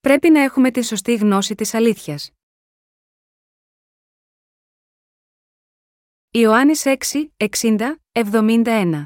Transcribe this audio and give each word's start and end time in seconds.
Πρέπει 0.00 0.30
να 0.30 0.40
έχουμε 0.40 0.70
τη 0.70 0.82
σωστή 0.82 1.14
γνώση 1.14 1.54
της 1.54 1.74
αλήθειας. 1.74 2.30
Ιωάννης 6.30 6.82
6, 6.84 7.32
60, 7.36 8.00
71 8.12 9.04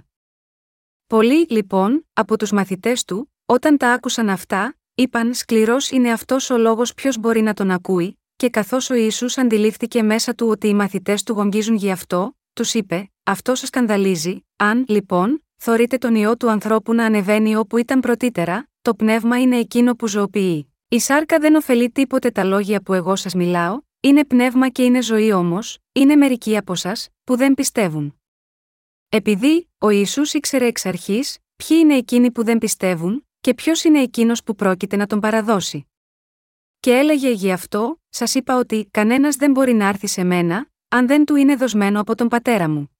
Πολλοί, 1.07 1.47
λοιπόν, 1.49 2.07
από 2.13 2.39
τους 2.39 2.51
μαθητές 2.51 3.05
του, 3.05 3.33
όταν 3.47 3.77
τα 3.77 3.93
άκουσαν 3.93 4.29
αυτά, 4.29 4.79
είπαν 4.95 5.35
«Σκληρός 5.35 5.91
είναι 5.91 6.13
αυτός 6.13 6.51
ο 6.51 6.59
λόγος 6.59 6.95
ποιος 6.95 7.19
μπορεί 7.19 7.41
να 7.41 7.55
τον 7.55 7.71
ακούει», 7.71 8.21
και 8.37 8.51
καθώς 8.51 8.91
ο 8.91 8.95
Ιησούς 8.95 9.39
αντιλήφθηκε 9.39 10.03
μέσα 10.03 10.35
του 10.35 10.49
ότι 10.49 10.69
οι 10.69 10.75
μαθητές 10.75 11.23
του 11.23 11.33
γονγίζουν 11.33 11.75
γι' 11.75 11.91
αυτό, 11.91 12.39
τους 12.53 12.75
είπε 12.75 13.13
«Αυτό 13.23 13.55
σας 13.55 13.69
σκανδαλίζει, 13.69 14.47
αν, 14.57 14.85
λοιπόν, 14.89 15.45
θωρείτε 15.57 15.99
τον 15.99 16.15
ιό 16.15 16.37
του 16.37 16.51
ανθρώπου 16.51 16.95
να 16.95 17.05
ανεβαίνει 17.05 17.57
όπου 17.57 17.77
ήταν 17.77 18.01
πρωτήτερα, 18.01 18.69
το 18.83 18.95
πνεύμα 18.95 19.41
είναι 19.41 19.59
εκείνο 19.59 19.95
που 19.95 20.07
ζωοποιεί». 20.07 20.74
Η 20.95 21.01
σάρκα 21.01 21.39
δεν 21.39 21.55
ωφελεί 21.55 21.91
τίποτε 21.91 22.31
τα 22.31 22.45
λόγια 22.45 22.83
που 22.83 22.93
εγώ 22.93 23.17
σας 23.17 23.35
μιλάω, 23.35 23.81
είναι 24.01 24.25
πνεύμα 24.25 24.69
και 24.69 24.85
είναι 24.85 25.03
ζωή 25.03 25.33
όμως, 25.33 25.79
είναι 25.93 26.17
μερικοί 26.17 26.57
από 26.57 26.73
εσά 26.73 26.93
που 27.25 27.37
δεν 27.37 27.55
πιστεύουν. 27.55 28.21
Επειδή 29.09 29.71
ο 29.79 29.91
Ιησούς 29.91 30.33
ήξερε 30.33 30.67
εξ 30.67 30.87
αρχής 30.87 31.39
ποιοι 31.57 31.79
είναι 31.81 31.97
εκείνοι 31.97 32.31
που 32.31 32.45
δεν 32.45 32.59
πιστεύουν 32.59 33.27
και 33.41 33.55
ποιος 33.55 33.85
είναι 33.85 34.01
εκείνος 34.01 34.43
που 34.43 34.55
πρόκειται 34.55 34.97
να 34.97 35.07
τον 35.07 35.21
παραδώσει. 35.21 35.87
Και 36.81 36.91
έλεγε 36.91 37.31
γι' 37.31 37.53
αυτό, 37.53 38.01
σας 38.09 38.35
είπα 38.35 38.59
ότι 38.59 38.89
κανένας 38.91 39.37
δεν 39.37 39.51
μπορεί 39.51 39.73
να 39.73 39.89
έρθει 39.89 40.07
σε 40.07 40.25
μένα, 40.25 40.71
αν 40.89 41.07
δεν 41.07 41.25
του 41.25 41.37
είναι 41.37 41.57
δοσμένο 41.57 42.01
από 42.01 42.15
τον 42.15 42.29
πατέρα 42.29 42.69
μου. 42.69 42.97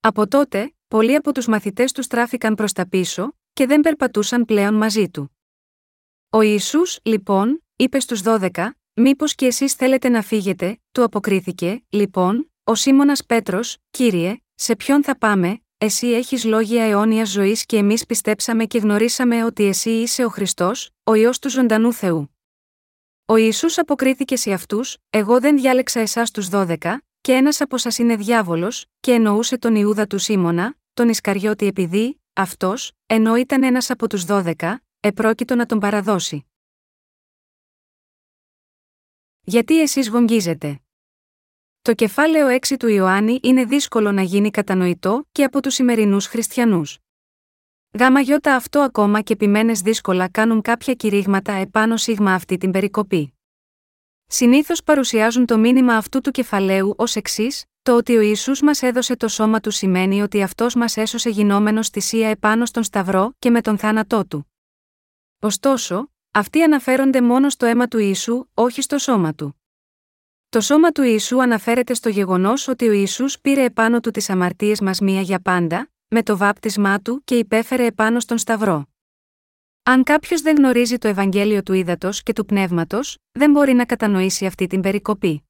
Από 0.00 0.28
τότε, 0.28 0.74
πολλοί 0.88 1.14
από 1.14 1.32
τους 1.32 1.46
μαθητές 1.46 1.92
του 1.92 2.02
στράφηκαν 2.02 2.54
προς 2.54 2.72
τα 2.72 2.88
πίσω, 2.88 3.34
και 3.52 3.66
δεν 3.66 3.80
περπατούσαν 3.80 4.44
πλέον 4.44 4.74
μαζί 4.74 5.08
του. 5.08 5.34
Ο 6.30 6.40
Ισού, 6.40 6.80
λοιπόν, 7.02 7.64
είπε 7.76 8.00
στους 8.00 8.20
δώδεκα, 8.20 8.74
Μήπως 8.94 9.34
και 9.34 9.46
εσείς 9.46 9.74
θέλετε 9.74 10.08
να 10.08 10.22
φύγετε, 10.22 10.80
του 10.92 11.02
αποκρίθηκε, 11.02 11.82
λοιπόν, 11.88 12.52
ο 12.64 12.74
Σίμωνας 12.74 13.24
Πέτρος, 13.24 13.76
κύριε, 13.90 14.36
σε 14.54 14.76
ποιον 14.76 15.04
θα 15.04 15.18
πάμε, 15.18 15.60
εσύ 15.78 16.06
έχεις 16.06 16.44
λόγια 16.44 16.84
αιώνια 16.84 17.24
ζωής 17.24 17.66
και 17.66 17.76
εμείς 17.76 18.06
πιστέψαμε 18.06 18.64
και 18.64 18.78
γνωρίσαμε 18.78 19.44
ότι 19.44 19.64
εσύ 19.64 19.90
είσαι 19.90 20.24
ο 20.24 20.28
Χριστός, 20.28 20.90
ο 21.04 21.14
ιό 21.14 21.30
του 21.40 21.50
ζωντανού 21.50 21.92
Θεού. 21.92 22.36
Ο 23.26 23.36
Ιησούς 23.36 23.78
αποκρίθηκε 23.78 24.36
σε 24.36 24.52
αυτούς, 24.52 24.96
Εγώ 25.10 25.40
δεν 25.40 25.56
διάλεξα 25.56 26.00
εσάς 26.00 26.30
τους 26.30 26.48
δώδεκα, 26.48 27.02
και 27.20 27.32
ένας 27.32 27.60
από 27.60 27.78
σας 27.78 27.98
είναι 27.98 28.16
διάβολος, 28.16 28.86
και 29.00 29.12
εννοούσε 29.12 29.58
τον 29.58 29.74
Ιούδα 29.74 30.06
του 30.06 30.18
Σίμωνα, 30.18 30.74
τον 30.94 31.08
Ισκαριώτη 31.08 31.66
επειδή, 31.66 32.20
αυτός, 32.32 32.92
ενώ 33.06 33.36
ήταν 33.36 33.62
ένας 33.62 33.90
από 33.90 34.08
τους 34.08 34.24
δώδεκα, 34.24 34.82
επρόκειτο 35.00 35.54
να 35.54 35.66
τον 35.66 35.78
παραδώσει. 35.78 36.46
Γιατί 39.40 39.80
εσείς 39.80 40.08
γογγίζετε. 40.08 40.80
Το 41.82 41.94
κεφάλαιο 41.94 42.58
6 42.66 42.76
του 42.78 42.88
Ιωάννη 42.88 43.40
είναι 43.42 43.64
δύσκολο 43.64 44.12
να 44.12 44.22
γίνει 44.22 44.50
κατανοητό 44.50 45.26
και 45.32 45.44
από 45.44 45.62
τους 45.62 45.74
σημερινούς 45.74 46.26
χριστιανούς. 46.26 46.98
Γάμα 47.98 48.20
γιώτα 48.20 48.54
αυτό 48.54 48.80
ακόμα 48.80 49.20
και 49.20 49.32
επιμένε 49.32 49.72
δύσκολα 49.72 50.28
κάνουν 50.28 50.60
κάποια 50.60 50.94
κηρύγματα 50.94 51.52
επάνω 51.52 51.96
σίγμα 51.96 52.34
αυτή 52.34 52.56
την 52.56 52.70
περικοπή. 52.70 53.34
Συνήθως 54.26 54.82
παρουσιάζουν 54.82 55.46
το 55.46 55.58
μήνυμα 55.58 55.96
αυτού 55.96 56.20
του 56.20 56.30
κεφαλαίου 56.30 56.94
ως 56.96 57.16
εξής: 57.16 57.64
Το 57.82 57.96
ότι 57.96 58.16
ο 58.16 58.20
Ισού 58.20 58.64
μας 58.64 58.82
έδωσε 58.82 59.16
το 59.16 59.28
σώμα 59.28 59.60
του 59.60 59.70
σημαίνει 59.70 60.22
ότι 60.22 60.42
αυτός 60.42 60.74
μας 60.74 60.96
έσωσε 60.96 61.30
γινόμενος 61.30 61.88
θυσία 61.88 62.28
επάνω 62.28 62.66
στον 62.66 62.82
Σταυρό 62.82 63.34
και 63.38 63.50
με 63.50 63.60
τον 63.60 63.78
θάνατό 63.78 64.26
του. 64.26 64.49
Ωστόσο, 65.42 66.10
αυτοί 66.30 66.62
αναφέρονται 66.62 67.20
μόνο 67.20 67.50
στο 67.50 67.66
αίμα 67.66 67.88
του 67.88 67.98
Ιησού, 67.98 68.44
όχι 68.54 68.82
στο 68.82 68.98
σώμα 68.98 69.34
του. 69.34 69.60
Το 70.48 70.60
σώμα 70.60 70.90
του 70.90 71.02
Ιησού 71.02 71.42
αναφέρεται 71.42 71.94
στο 71.94 72.08
γεγονός 72.08 72.68
ότι 72.68 72.88
ο 72.88 72.92
Ιησούς 72.92 73.40
πήρε 73.40 73.64
επάνω 73.64 74.00
του 74.00 74.10
τις 74.10 74.30
αμαρτίες 74.30 74.80
μας 74.80 75.00
μία 75.00 75.20
για 75.20 75.40
πάντα, 75.40 75.90
με 76.08 76.22
το 76.22 76.36
βάπτισμά 76.36 77.00
του 77.00 77.22
και 77.24 77.38
υπέφερε 77.38 77.86
επάνω 77.86 78.20
στον 78.20 78.38
Σταυρό. 78.38 78.88
Αν 79.82 80.02
κάποιος 80.02 80.40
δεν 80.40 80.56
γνωρίζει 80.56 80.98
το 80.98 81.08
Ευαγγέλιο 81.08 81.62
του 81.62 81.72
ύδατο 81.72 82.10
και 82.22 82.32
του 82.32 82.44
πνεύματος, 82.44 83.18
δεν 83.32 83.50
μπορεί 83.50 83.72
να 83.72 83.84
κατανοήσει 83.84 84.46
αυτή 84.46 84.66
την 84.66 84.80
περικοπή. 84.80 85.44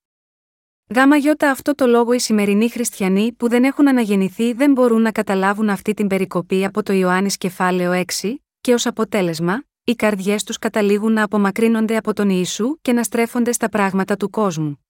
Γάμα 0.94 1.16
γιώτα 1.16 1.50
αυτό 1.50 1.74
το 1.74 1.86
λόγο 1.86 2.12
οι 2.12 2.18
σημερινοί 2.18 2.70
χριστιανοί 2.70 3.32
που 3.32 3.48
δεν 3.48 3.64
έχουν 3.64 3.88
αναγεννηθεί 3.88 4.52
δεν 4.52 4.72
μπορούν 4.72 5.02
να 5.02 5.12
καταλάβουν 5.12 5.68
αυτή 5.70 5.94
την 5.94 6.06
περικοπή 6.06 6.64
από 6.64 6.82
το 6.82 6.92
Ιωάννης 6.92 7.36
κεφάλαιο 7.36 8.04
6, 8.20 8.34
και 8.60 8.74
ως 8.74 8.86
αποτέλεσμα, 8.86 9.64
οι 9.90 9.96
καρδιές 9.96 10.44
τους 10.44 10.58
καταλήγουν 10.58 11.12
να 11.12 11.22
απομακρύνονται 11.22 11.96
από 11.96 12.12
τον 12.12 12.28
Ιησού 12.30 12.78
και 12.82 12.92
να 12.92 13.02
στρέφονται 13.02 13.52
στα 13.52 13.68
πράγματα 13.68 14.16
του 14.16 14.30
κόσμου. 14.30 14.84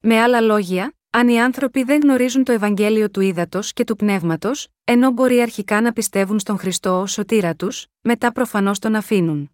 Με 0.00 0.20
άλλα 0.20 0.40
λόγια, 0.40 0.94
αν 1.10 1.28
οι 1.28 1.40
άνθρωποι 1.40 1.82
δεν 1.82 2.00
γνωρίζουν 2.02 2.44
το 2.44 2.52
Ευαγγέλιο 2.52 3.10
του 3.10 3.20
ύδατο 3.20 3.60
και 3.62 3.84
του 3.84 3.96
πνεύματος, 3.96 4.68
ενώ 4.84 5.10
μπορεί 5.10 5.40
αρχικά 5.40 5.80
να 5.80 5.92
πιστεύουν 5.92 6.38
στον 6.38 6.58
Χριστό 6.58 7.00
ως 7.00 7.12
σωτήρα 7.12 7.54
τους, 7.54 7.86
μετά 8.00 8.32
προφανώς 8.32 8.78
τον 8.78 8.94
αφήνουν. 8.94 9.50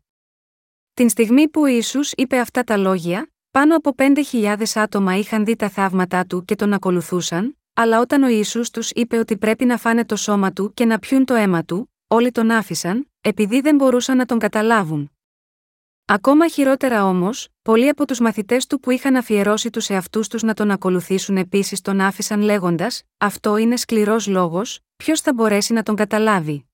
Την 0.94 1.08
στιγμή 1.08 1.48
που 1.48 1.60
ο 1.60 1.66
Ισού 1.66 2.00
είπε 2.16 2.38
αυτά 2.38 2.64
τα 2.64 2.76
λόγια, 2.76 3.30
πάνω 3.50 3.76
από 3.76 3.94
5.000 3.96 4.62
άτομα 4.74 5.16
είχαν 5.16 5.44
δει 5.44 5.56
τα 5.56 5.68
θαύματά 5.68 6.24
του 6.24 6.44
και 6.44 6.54
τον 6.54 6.72
ακολουθούσαν, 6.72 7.58
αλλά 7.74 8.00
όταν 8.00 8.22
ο 8.22 8.28
Ισού 8.28 8.60
τους 8.72 8.90
είπε 8.90 9.18
ότι 9.18 9.36
πρέπει 9.36 9.64
να 9.64 9.76
φάνε 9.76 10.04
το 10.04 10.16
σώμα 10.16 10.52
του 10.52 10.72
και 10.74 10.84
να 10.84 10.98
πιούν 10.98 11.24
το 11.24 11.34
αίμα 11.34 11.64
του, 11.64 11.92
όλοι 12.08 12.30
τον 12.30 12.50
άφησαν, 12.50 13.10
επειδή 13.20 13.60
δεν 13.60 13.76
μπορούσαν 13.76 14.16
να 14.16 14.24
τον 14.24 14.38
καταλάβουν. 14.38 15.10
Ακόμα 16.04 16.48
χειρότερα 16.48 17.04
όμως, 17.04 17.48
πολλοί 17.62 17.88
από 17.88 18.06
τους 18.06 18.20
μαθητές 18.20 18.66
του 18.66 18.80
που 18.80 18.90
είχαν 18.90 19.16
αφιερώσει 19.16 19.70
τους 19.70 19.88
εαυτούς 19.88 20.28
τους 20.28 20.42
να 20.42 20.54
τον 20.54 20.70
ακολουθήσουν 20.70 21.36
επίσης 21.36 21.80
τον 21.80 22.00
άφησαν 22.00 22.40
λέγοντας: 22.40 23.02
Αυτό 23.18 23.56
είναι 23.56 23.76
σκληρός 23.76 24.26
λόγος, 24.26 24.80
ποιος 24.96 25.20
θα 25.20 25.32
μπορέσει 25.34 25.72
να 25.72 25.82
τον 25.82 25.94
καταλάβει. 25.96 26.66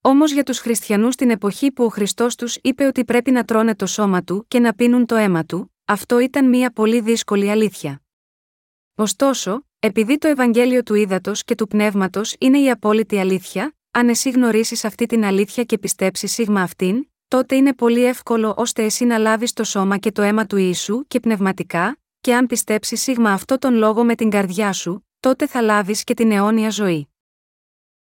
Όμως 0.00 0.32
για 0.32 0.42
τους 0.42 0.58
χριστιανούς 0.58 1.14
στην 1.14 1.30
εποχή 1.30 1.72
που 1.72 1.84
ο 1.84 1.88
Χριστός 1.88 2.34
τους 2.34 2.56
είπε 2.62 2.84
ότι 2.84 3.04
πρέπει 3.04 3.30
να 3.30 3.44
τρώνε 3.44 3.74
το 3.74 3.86
σώμα 3.86 4.22
του 4.22 4.44
και 4.48 4.58
να 4.58 4.74
πίνουν 4.74 5.06
το 5.06 5.14
αίμα 5.14 5.44
του, 5.44 5.74
αυτό 5.84 6.18
ήταν 6.18 6.48
μια 6.48 6.72
πολύ 6.72 7.00
δύσκολη 7.00 7.50
αλήθεια. 7.50 8.02
Ωστόσο, 8.94 9.66
επειδή 9.78 10.18
το 10.18 10.28
Ευαγγέλιο 10.28 10.82
του 10.82 10.94
ύδατο 10.94 11.32
και 11.34 11.54
του 11.54 11.66
πνεύματος 11.66 12.34
είναι 12.38 12.58
η 12.58 12.70
απόλυτη 12.70 13.18
αλήθεια, 13.18 13.74
αν 13.94 14.08
εσύ 14.08 14.30
γνωρίσεις 14.30 14.84
αυτή 14.84 15.06
την 15.06 15.24
αλήθεια 15.24 15.64
και 15.64 15.78
πιστέψεις 15.78 16.32
σίγμα 16.32 16.62
αυτήν, 16.62 17.06
τότε 17.28 17.56
είναι 17.56 17.74
πολύ 17.74 18.04
εύκολο 18.04 18.54
ώστε 18.56 18.84
εσύ 18.84 19.04
να 19.04 19.18
λάβεις 19.18 19.52
το 19.52 19.64
σώμα 19.64 19.96
και 19.96 20.12
το 20.12 20.22
αίμα 20.22 20.46
του 20.46 20.56
Ιησού 20.56 21.06
και 21.06 21.20
πνευματικά, 21.20 21.98
και 22.20 22.34
αν 22.34 22.46
πιστέψεις 22.46 23.02
σίγμα 23.02 23.32
αυτό 23.32 23.58
τον 23.58 23.74
λόγο 23.74 24.04
με 24.04 24.14
την 24.14 24.30
καρδιά 24.30 24.72
σου, 24.72 25.08
τότε 25.20 25.46
θα 25.46 25.60
λάβεις 25.60 26.04
και 26.04 26.14
την 26.14 26.30
αιώνια 26.30 26.70
ζωή. 26.70 27.08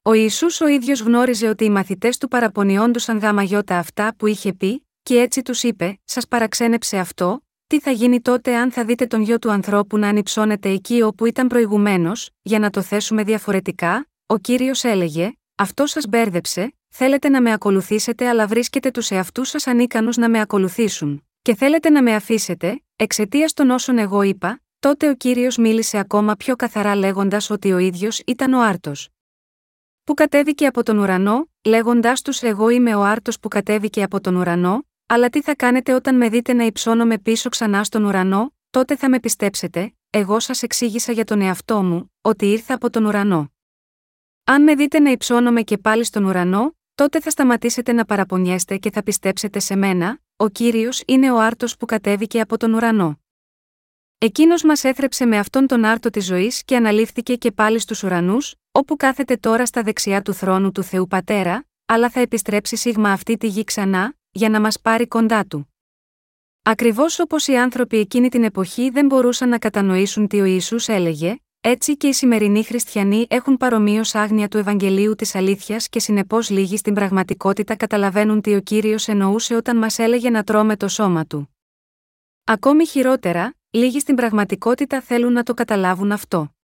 Ο 0.02 0.14
Ιησούς 0.14 0.62
ο 0.62 0.68
ίδιος 0.68 1.02
γνώριζε 1.02 1.48
ότι 1.48 1.66
οι 1.66 1.70
μαθητές 1.70 2.18
του 2.18 2.28
παραπονιόντουσαν 2.28 3.18
γάμα 3.18 3.44
γιώτα 3.44 3.78
αυτά 3.78 4.16
που 4.18 4.28
είχε 4.28 4.54
πει, 4.54 4.88
και 5.04 5.20
έτσι 5.20 5.42
τους 5.42 5.64
είπε: 5.64 6.00
Σας 6.04 6.28
παραξένεψε 6.28 6.98
αυτό, 6.98 7.46
τι 7.68 7.80
θα 7.80 7.92
γίνει 7.92 8.22
τότε 8.22 8.56
αν 8.56 8.72
θα 8.72 8.86
δείτε 8.86 9.06
τον 9.06 9.22
γιο 9.22 9.40
του 9.40 9.52
ανθρώπου 9.52 9.98
να 9.98 10.08
ανυψώνεται 10.08 10.70
εκεί 10.70 11.02
όπου 11.02 11.26
ήταν 11.26 11.48
προηγουμένω, 11.48 12.12
για 12.42 12.60
να 12.60 12.70
το 12.70 12.82
θέσουμε 12.82 13.24
διαφορετικά, 13.24 14.10
ο 14.26 14.38
κύριος 14.38 14.84
έλεγε: 14.84 15.32
Αυτό 15.60 15.86
σας 15.86 16.08
μπέρδεψε, 16.08 16.76
θέλετε 16.90 17.30
να 17.30 17.42
με 17.42 17.52
ακολουθήσετε 17.52 18.28
αλλά 18.28 18.48
βρίσκετε 18.48 18.92
τους 18.92 19.12
εαυτούς 19.12 19.50
σας 19.50 19.68
ανίκανους 19.68 20.18
να 20.18 20.30
με 20.30 20.40
ακολουθήσουν, 20.40 21.28
και 21.42 21.56
θέλετε 21.56 21.90
να 21.90 22.04
με 22.04 22.16
αφήσετε, 22.16 22.84
εξαιτίας 22.96 23.54
των 23.54 23.70
όσων 23.70 23.98
εγώ 23.98 24.22
είπα, 24.22 24.62
τότε 24.80 25.10
ο 25.10 25.16
κύριος 25.16 25.58
μίλησε 25.58 25.98
ακόμα 25.98 26.36
πιο 26.36 26.56
καθαρά 26.56 26.96
λέγοντας 26.96 27.50
ότι 27.50 27.72
ο 27.72 27.78
ίδιος 27.78 28.22
ήταν 28.26 28.54
ο 28.54 28.62
άρτος. 28.62 29.10
Που 30.04 30.14
κατέβηκε 30.14 30.66
από 30.66 30.84
τον 30.84 30.98
ουρανό, 30.98 31.50
λέγοντάς 31.64 32.22
τους 32.22 32.42
Εγώ 32.42 32.70
είμαι 32.70 32.96
ο 32.96 33.04
άρτος 33.04 33.40
που 33.40 33.48
κατέβηκε 33.48 34.04
από 34.04 34.22
τον 34.22 34.36
ουρανό, 34.36 34.86
αλλά 35.06 35.30
τι 35.30 35.42
θα 35.42 35.56
κάνετε 35.56 35.94
όταν 35.94 36.16
με 36.16 36.30
δείτε 36.30 36.54
να 36.54 36.64
υψώνομαι 36.64 37.18
πίσω 37.18 37.50
ξανά 37.50 37.84
στον 37.84 38.04
ουρανό, 38.04 38.54
τότε 38.70 38.96
θα 38.96 39.10
με 39.10 39.20
πιστέψετε, 39.20 39.94
εγώ 40.10 40.40
σας 40.40 40.64
εξήγησα 40.64 41.12
για 41.12 41.26
τον 41.26 41.42
εαυτό 41.42 41.84
μου, 41.84 42.12
ότι 42.22 42.46
ήρθα 42.46 42.74
από 42.74 42.90
τον 42.90 43.06
ουρανό. 43.06 43.52
Αν 44.50 44.64
με 44.64 44.76
δείτε 44.76 45.00
να 45.00 45.12
υψώνομαι 45.12 45.62
και 45.62 45.78
πάλι 45.78 46.04
στον 46.04 46.24
ουρανό, 46.24 46.76
τότε 46.96 47.20
θα 47.20 47.30
σταματήσετε 47.30 47.92
να 47.92 48.06
παραπονιέστε 48.06 48.78
και 48.78 48.92
θα 48.92 49.04
πιστέψετε 49.04 49.60
σε 49.60 49.76
μένα, 49.76 50.20
ο 50.36 50.50
κύριος 50.50 51.04
είναι 51.08 51.32
ο 51.32 51.40
άρτος 51.40 51.78
που 51.78 51.86
κατέβηκε 51.86 52.40
από 52.40 52.58
τον 52.58 52.74
ουρανό. 52.74 53.20
Εκείνος 54.18 54.64
μας 54.64 54.84
έθρεψε 54.84 55.26
με 55.26 55.38
αυτόν 55.38 55.68
τον 55.68 55.86
άρτο 55.86 56.10
της 56.10 56.26
ζωής 56.26 56.64
και 56.64 56.76
αναλήφθηκε 56.76 57.36
και 57.36 57.52
πάλι 57.52 57.80
στους 57.80 58.04
ουρανούς, 58.04 58.56
όπου 58.72 58.96
κάθεται 58.96 59.38
τώρα 59.38 59.66
στα 59.66 59.84
δεξιά 59.84 60.22
του 60.22 60.34
θρόνου 60.34 60.72
του 60.72 60.84
Θεού 60.84 61.08
Πατέρα, 61.08 61.66
αλλά 61.86 62.10
θα 62.10 62.20
επιστρέψει 62.20 62.76
σίγμα 62.76 63.12
αυτή 63.12 63.38
τη 63.38 63.48
γη 63.48 63.64
ξανά, 63.64 64.16
για 64.32 64.50
να 64.50 64.60
μας 64.60 64.82
πάρει 64.82 65.08
κοντά 65.08 65.46
του. 65.46 65.74
Ακριβώς 66.62 67.20
όπως 67.20 67.48
οι 67.48 67.58
άνθρωποι 67.58 67.98
εκείνη 67.98 68.30
την 68.30 68.44
εποχή 68.44 68.90
δεν 68.90 69.06
μπορούσαν 69.06 69.50
να 69.50 69.58
κατανοήσουν 69.58 70.28
τι 70.28 70.42
ο 70.42 70.46
Ιησούς 70.46 70.88
έλεγε, 70.88 71.38
έτσι 71.62 71.98
και 71.98 72.08
οι 72.08 72.14
σημερινοί 72.14 72.64
χριστιανοί 72.64 73.26
έχουν 73.30 73.58
παρομοίως 73.58 74.16
άγνοια 74.16 74.48
του 74.48 74.58
Ευαγγελίου 74.58 75.16
της 75.16 75.36
Αλήθειας 75.36 75.90
και 75.90 76.00
συνεπώς 76.00 76.50
λίγοι 76.50 76.78
στην 76.78 76.94
πραγματικότητα 76.94 77.76
καταλαβαίνουν 77.76 78.42
τι 78.42 78.56
ο 78.56 78.62
κύριος 78.62 79.08
εννοούσε 79.08 79.56
όταν 79.56 79.78
μας 79.78 80.00
έλεγε 80.00 80.30
να 80.30 80.44
τρώμε 80.44 80.78
το 80.78 80.88
σώμα 80.88 81.26
του. 81.26 81.56
Ακόμη 82.44 82.88
χειρότερα, 82.88 83.54
λίγοι 83.70 84.00
στην 84.00 84.16
πραγματικότητα 84.16 85.02
θέλουν 85.02 85.34
να 85.34 85.44
το 85.44 85.54
καταλάβουν 85.54 86.12
αυτό. 86.12 86.56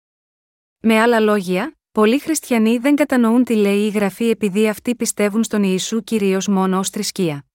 Με 0.79 0.99
άλλα 0.99 1.19
λόγια, 1.19 1.77
πολλοί 1.91 2.19
χριστιανοί 2.19 2.77
δεν 2.77 2.95
κατανοούν 2.95 3.43
τι 3.43 3.55
λέει 3.55 3.85
η 3.85 3.89
γραφή 3.89 4.29
επειδή 4.29 4.67
αυτοί 4.67 4.95
πιστεύουν 4.95 5.43
στον 5.43 5.63
Ιησού 5.63 6.03
κυρίως 6.03 6.47
μόνο 6.47 6.79
ως 6.79 6.89
θρησκεία. 6.89 7.45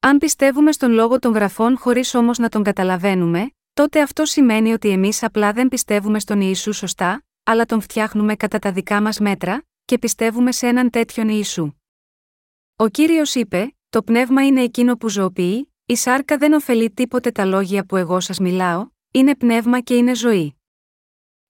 Αν 0.00 0.18
πιστεύουμε 0.18 0.72
στον 0.72 0.92
λόγο 0.92 1.18
των 1.18 1.32
γραφών 1.32 1.78
χωρίς 1.78 2.14
όμως 2.14 2.38
να 2.38 2.48
τον 2.48 2.62
καταλαβαίνουμε, 2.62 3.53
τότε 3.74 4.02
αυτό 4.02 4.24
σημαίνει 4.24 4.72
ότι 4.72 4.88
εμείς 4.88 5.22
απλά 5.22 5.52
δεν 5.52 5.68
πιστεύουμε 5.68 6.18
στον 6.18 6.40
Ιησού 6.40 6.72
σωστά, 6.72 7.24
αλλά 7.42 7.64
τον 7.64 7.80
φτιάχνουμε 7.80 8.36
κατά 8.36 8.58
τα 8.58 8.72
δικά 8.72 9.02
μας 9.02 9.18
μέτρα, 9.18 9.64
και 9.84 9.98
πιστεύουμε 9.98 10.52
σε 10.52 10.66
έναν 10.66 10.90
τέτοιον 10.90 11.28
Ιησού. 11.28 11.72
Ο 12.76 12.88
κύριος 12.88 13.34
είπε: 13.34 13.76
Το 13.88 14.02
πνεύμα 14.02 14.46
είναι 14.46 14.62
εκείνο 14.62 14.96
που 14.96 15.08
ζωοποιεί, 15.08 15.72
η 15.86 15.96
σάρκα 15.96 16.38
δεν 16.38 16.52
ωφελεί 16.52 16.90
τίποτε 16.90 17.30
τα 17.30 17.44
λόγια 17.44 17.84
που 17.84 17.96
εγώ 17.96 18.20
σας 18.20 18.38
μιλάω, 18.38 18.88
είναι 19.10 19.36
πνεύμα 19.36 19.80
και 19.80 19.96
είναι 19.96 20.14
ζωή. 20.14 20.56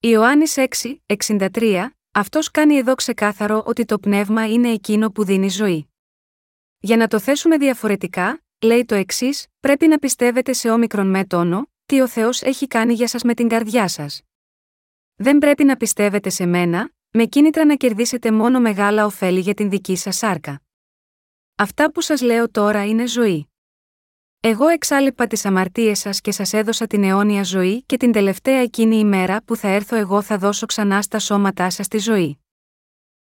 Ιωάννης 0.00 0.54
6, 0.56 0.96
63, 1.28 1.86
αυτός 2.12 2.50
κάνει 2.50 2.76
εδώ 2.76 2.94
ξεκάθαρο 2.94 3.62
ότι 3.66 3.84
το 3.84 3.98
πνεύμα 3.98 4.52
είναι 4.52 4.68
εκείνο 4.68 5.10
που 5.10 5.24
δίνει 5.24 5.48
ζωή. 5.48 5.88
Για 6.78 6.96
να 6.96 7.08
το 7.08 7.18
θέσουμε 7.20 7.56
διαφορετικά, 7.56 8.42
λέει 8.60 8.84
το 8.84 8.94
εξής: 8.94 9.46
Πρέπει 9.60 9.86
να 9.86 9.98
πιστεύετε 9.98 10.52
σε 10.52 10.70
όμικρον 10.70 11.10
με 11.10 11.24
τόνο, 11.24 11.68
τι 11.86 12.00
ο 12.00 12.08
Θεός 12.08 12.42
έχει 12.42 12.66
κάνει 12.66 12.92
για 12.94 13.08
σας 13.08 13.22
με 13.22 13.34
την 13.34 13.48
καρδιά 13.48 13.88
σας. 13.88 14.22
Δεν 15.14 15.38
πρέπει 15.38 15.64
να 15.64 15.76
πιστεύετε 15.76 16.28
σε 16.28 16.46
μένα, 16.46 16.92
με 17.10 17.24
κίνητρα 17.24 17.64
να 17.64 17.76
κερδίσετε 17.76 18.32
μόνο 18.32 18.60
μεγάλα 18.60 19.04
ωφέλη 19.04 19.40
για 19.40 19.54
την 19.54 19.70
δική 19.70 19.96
σας 19.96 20.16
σάρκα. 20.16 20.62
Αυτά 21.54 21.92
που 21.92 22.00
σας 22.00 22.20
λέω 22.20 22.50
τώρα 22.50 22.86
είναι 22.86 23.06
ζωή. 23.06 23.48
Εγώ 24.40 24.68
εξάλληπα 24.68 25.26
τις 25.26 25.44
αμαρτίες 25.44 25.98
σας 25.98 26.20
και 26.20 26.32
σας 26.32 26.52
έδωσα 26.52 26.86
την 26.86 27.04
αιώνια 27.04 27.42
ζωή 27.42 27.82
και 27.82 27.96
την 27.96 28.12
τελευταία 28.12 28.58
εκείνη 28.58 28.96
ημέρα 28.96 29.42
που 29.42 29.56
θα 29.56 29.68
έρθω 29.68 29.96
εγώ 29.96 30.22
θα 30.22 30.38
δώσω 30.38 30.66
ξανά 30.66 31.02
στα 31.02 31.18
σώματά 31.18 31.70
σας 31.70 31.88
τη 31.88 31.98
ζωή. 31.98 32.38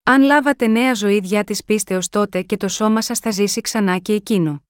Αν 0.02 0.22
λάβατε 0.22 0.66
νέα 0.66 0.94
ζωή 0.94 1.20
διά 1.20 1.44
της 1.44 1.64
πίστεως 1.64 2.08
τότε 2.08 2.42
και 2.42 2.56
το 2.56 2.68
σώμα 2.68 3.02
σας 3.02 3.18
θα 3.18 3.30
ζήσει 3.30 3.60
ξανά 3.60 3.98
και 3.98 4.12
εκείνο. 4.12 4.64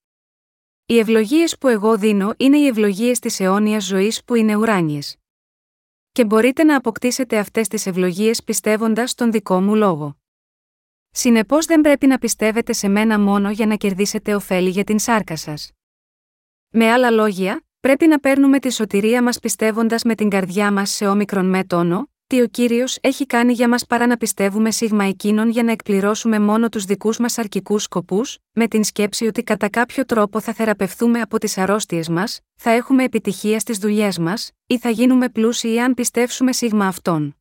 Οι 0.86 0.98
ευλογίες 0.98 1.58
που 1.58 1.68
εγώ 1.68 1.98
δίνω 1.98 2.34
είναι 2.36 2.58
οι 2.58 2.66
ευλογίες 2.66 3.18
της 3.18 3.40
αιώνιας 3.40 3.84
ζωής 3.84 4.24
που 4.24 4.34
είναι 4.34 4.56
ουράνιες. 4.56 5.16
Και 6.12 6.24
μπορείτε 6.24 6.64
να 6.64 6.76
αποκτήσετε 6.76 7.38
αυτές 7.38 7.68
τις 7.68 7.86
ευλογίες 7.86 8.42
πιστεύοντας 8.44 9.10
στον 9.10 9.30
δικό 9.30 9.60
μου 9.60 9.74
λόγο. 9.74 10.16
Συνεπώς 11.10 11.66
δεν 11.66 11.80
πρέπει 11.80 12.06
να 12.06 12.18
πιστεύετε 12.18 12.72
σε 12.72 12.88
μένα 12.88 13.18
μόνο 13.18 13.50
για 13.50 13.66
να 13.66 13.76
κερδίσετε 13.76 14.34
ωφέλη 14.34 14.70
για 14.70 14.84
την 14.84 14.98
σάρκα 14.98 15.36
σας. 15.36 15.72
Με 16.68 16.90
άλλα 16.90 17.10
λόγια, 17.10 17.64
πρέπει 17.80 18.06
να 18.06 18.20
παίρνουμε 18.20 18.58
τη 18.58 18.72
σωτηρία 18.72 19.22
μας 19.22 19.38
πιστεύοντας 19.38 20.02
με 20.02 20.14
την 20.14 20.28
καρδιά 20.28 20.72
μας 20.72 20.90
σε 20.90 21.06
όμικρον 21.06 21.46
με 21.46 21.64
τόνο, 21.64 22.10
τι 22.34 22.40
ο 22.40 22.46
κύριος 22.46 22.98
έχει 23.00 23.26
κάνει 23.26 23.52
για 23.52 23.68
μας 23.68 23.86
παρά 23.86 24.06
να 24.06 24.16
πιστεύουμε 24.16 24.70
σίγμα 24.70 25.04
εκείνον 25.04 25.48
για 25.48 25.62
να 25.62 25.72
εκπληρώσουμε 25.72 26.38
μόνο 26.38 26.68
τους 26.68 26.84
δικούς 26.84 27.18
μας 27.18 27.38
αρκικούς 27.38 27.82
σκοπούς, 27.82 28.38
με 28.52 28.68
την 28.68 28.84
σκέψη 28.84 29.26
ότι 29.26 29.42
κατά 29.42 29.68
κάποιο 29.68 30.04
τρόπο 30.04 30.40
θα 30.40 30.52
θεραπευθούμε 30.52 31.20
από 31.20 31.38
τις 31.38 31.58
αρρώστιες 31.58 32.08
μας, 32.08 32.40
θα 32.54 32.70
έχουμε 32.70 33.04
επιτυχία 33.04 33.58
στις 33.58 33.78
δουλειές 33.78 34.18
μας, 34.18 34.50
ή 34.66 34.78
θα 34.78 34.90
γίνουμε 34.90 35.28
πλούσιοι 35.28 35.78
αν 35.78 35.94
πιστεύσουμε 35.94 36.52
σίγμα 36.52 36.86
αυτόν. 36.86 37.36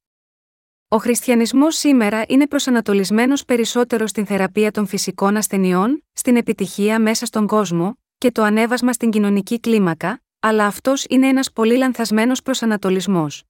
Ο 0.87 0.97
χριστιανισμός 0.97 1.75
σήμερα 1.75 2.23
είναι 2.27 2.47
προσανατολισμένος 2.47 3.45
περισσότερο 3.45 4.07
στην 4.07 4.25
θεραπεία 4.25 4.71
των 4.71 4.87
φυσικών 4.87 5.37
ασθενειών, 5.37 6.03
στην 6.13 6.35
επιτυχία 6.35 6.99
μέσα 6.99 7.25
στον 7.25 7.47
κόσμο, 7.47 7.97
και 8.17 8.31
το 8.31 8.43
ανέβασμα 8.43 8.93
στην 8.93 9.09
κοινωνική 9.09 9.59
κλίμακα, 9.59 10.21
αλλά 10.39 10.65
αυτός 10.65 11.05
είναι 11.09 11.27
ένας 11.27 11.51
πολύ 11.51 11.77
λανθασμένος 11.77 12.41
προσανατολισμός. 12.41 13.43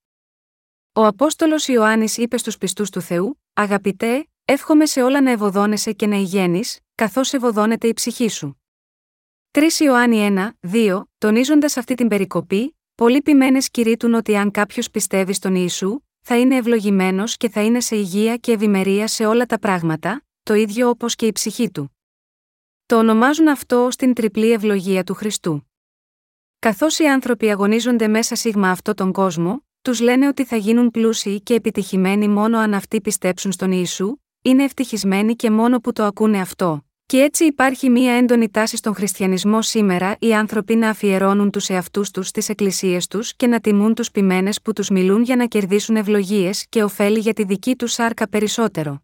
Ο 0.96 1.06
Απόστολος 1.06 1.68
Ιωάννης 1.68 2.18
είπε 2.18 2.38
στους 2.38 2.58
πιστούς 2.58 2.90
του 2.90 3.02
Θεού: 3.02 3.42
Αγαπητέ, 3.54 4.28
εύχομαι 4.46 4.86
σε 4.86 5.02
όλα 5.02 5.22
να 5.22 5.32
ευωδώνεσαι 5.32 5.92
και 5.92 6.08
να 6.08 6.16
υγιένεις, 6.16 6.80
καθώς 6.96 7.34
ευωδώνεται 7.34 7.88
η 7.88 7.94
ψυχή 7.94 8.28
σου. 8.28 8.62
3 9.52 9.62
Ιωάννη 9.80 10.28
1, 10.62 10.70
2, 10.74 11.04
τονίζοντας 11.18 11.78
αυτή 11.78 11.96
την 11.96 12.08
περικοπή, 12.08 12.78
πολλοί 12.96 13.22
ποιμένες 13.22 13.70
κηρύττουν 13.70 14.14
ότι 14.14 14.36
αν 14.36 14.52
κάποιος 14.52 14.90
πιστεύει 14.90 15.34
στον 15.34 15.56
Ιησού, 15.56 16.00
θα 16.22 16.40
είναι 16.40 16.56
ευλογημένος 16.56 17.38
και 17.38 17.50
θα 17.50 17.62
είναι 17.62 17.80
σε 17.80 17.96
υγεία 17.96 18.38
και 18.38 18.52
ευημερία 18.52 19.08
σε 19.08 19.26
όλα 19.26 19.46
τα 19.46 19.60
πράγματα, 19.60 20.26
το 20.44 20.54
ίδιο 20.54 20.90
όπως 20.90 21.16
και 21.16 21.26
η 21.26 21.32
ψυχή 21.32 21.72
του. 21.72 21.98
Το 22.86 22.98
ονομάζουν 22.98 23.48
αυτό 23.48 23.86
ω 23.86 23.88
την 23.88 24.14
τριπλή 24.14 24.52
ευλογία 24.52 25.04
του 25.04 25.14
Χριστού. 25.14 25.72
Καθώς 26.60 27.00
οι 27.00 27.06
άνθρωποι 27.06 27.52
αγωνίζονται 27.52 28.08
μέσα 28.08 28.36
σίγμα 28.36 28.70
αυτό 28.70 28.94
τον 28.94 29.12
κόσμο, 29.12 29.66
τους 29.84 30.00
λένε 30.00 30.28
ότι 30.28 30.44
θα 30.46 30.56
γίνουν 30.56 30.92
πλούσιοι 30.92 31.42
και 31.42 31.54
επιτυχημένοι 31.54 32.28
μόνο 32.28 32.58
αν 32.58 32.74
αυτοί 32.74 33.02
πιστέψουν 33.02 33.52
στον 33.52 33.72
Ιησού, 33.72 34.16
είναι 34.42 34.64
ευτυχισμένοι 34.64 35.36
και 35.36 35.52
μόνο 35.52 35.80
που 35.80 35.94
το 35.94 36.04
ακούνε 36.04 36.40
αυτό. 36.40 36.86
Και 37.06 37.22
έτσι 37.22 37.46
υπάρχει 37.46 37.90
μία 37.90 38.14
έντονη 38.14 38.50
τάση 38.50 38.78
στον 38.78 38.96
χριστιανισμό 38.96 39.62
σήμερα 39.62 40.16
οι 40.20 40.34
άνθρωποι 40.34 40.76
να 40.76 40.90
αφιερώνουν 40.90 41.52
τους 41.52 41.70
εαυτούς 41.70 42.12
τους 42.12 42.28
στις 42.28 42.50
εκκλησίες 42.50 43.08
τους 43.08 43.36
και 43.36 43.48
να 43.48 43.60
τιμούν 43.60 43.94
τους 43.94 44.12
ποιμένες 44.12 44.62
που 44.62 44.74
τους 44.74 44.90
μιλούν 44.90 45.22
για 45.22 45.36
να 45.36 45.46
κερδίσουν 45.46 45.96
ευλογίες 45.96 46.66
και 46.70 46.84
ωφέλη 46.84 47.20
για 47.20 47.34
τη 47.34 47.44
δική 47.44 47.76
τους 47.76 47.92
σάρκα 47.92 48.30
περισσότερο. 48.30 49.04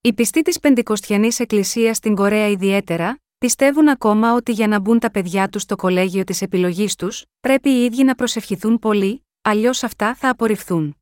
Οι 0.00 0.12
πιστοί 0.12 0.42
της 0.42 0.60
Πεντηκοστιανής 0.60 1.40
Εκκλησίας 1.40 1.96
στην 1.96 2.14
Κορέα 2.14 2.48
ιδιαίτερα, 2.48 3.18
πιστεύουν 3.38 3.88
ακόμα 3.88 4.34
ότι 4.34 4.52
για 4.52 4.66
να 4.66 4.80
μπουν 4.80 4.98
τα 4.98 5.10
παιδιά 5.10 5.48
τους 5.48 5.62
στο 5.62 5.76
κολέγιο 5.76 6.24
της 6.24 6.42
επιλογής 6.42 6.94
τους, 6.94 7.24
πρέπει 7.40 7.70
οι 7.70 7.84
ίδιοι 7.84 8.04
να 8.04 8.14
προσευχηθούν 8.14 8.78
πολύ, 8.78 9.22
αλλιώς 9.42 9.82
αυτά 9.82 10.14
θα 10.14 10.28
απορριφθούν. 10.28 10.96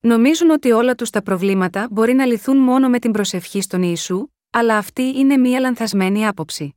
Νομίζουν 0.00 0.50
ότι 0.50 0.70
όλα 0.70 0.94
τους 0.94 1.10
τα 1.10 1.22
προβλήματα 1.22 1.88
μπορεί 1.90 2.12
να 2.12 2.26
λυθούν 2.26 2.56
μόνο 2.56 2.88
με 2.88 2.98
την 2.98 3.12
προσευχή 3.12 3.60
στον 3.60 3.82
Ιησού, 3.82 4.26
αλλά 4.50 4.76
αυτή 4.76 5.02
είναι 5.02 5.36
μία 5.36 5.60
λανθασμένη 5.60 6.26
άποψη. 6.26 6.74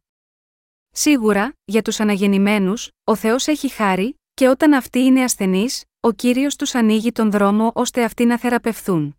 Σίγουρα, 0.91 1.55
για 1.65 1.81
τους 1.81 1.99
αναγεννημένους, 1.99 2.89
ο 3.03 3.15
Θεός 3.15 3.47
έχει 3.47 3.69
χάρη, 3.69 4.19
και 4.33 4.47
όταν 4.47 4.73
αυτοί 4.73 4.99
είναι 4.99 5.23
ασθενείς, 5.23 5.83
ο 5.99 6.11
κύριος 6.11 6.55
τους 6.55 6.75
ανοίγει 6.75 7.11
τον 7.11 7.31
δρόμο 7.31 7.71
ώστε 7.75 8.03
αυτοί 8.03 8.25
να 8.25 8.37
θεραπευθούν. 8.37 9.17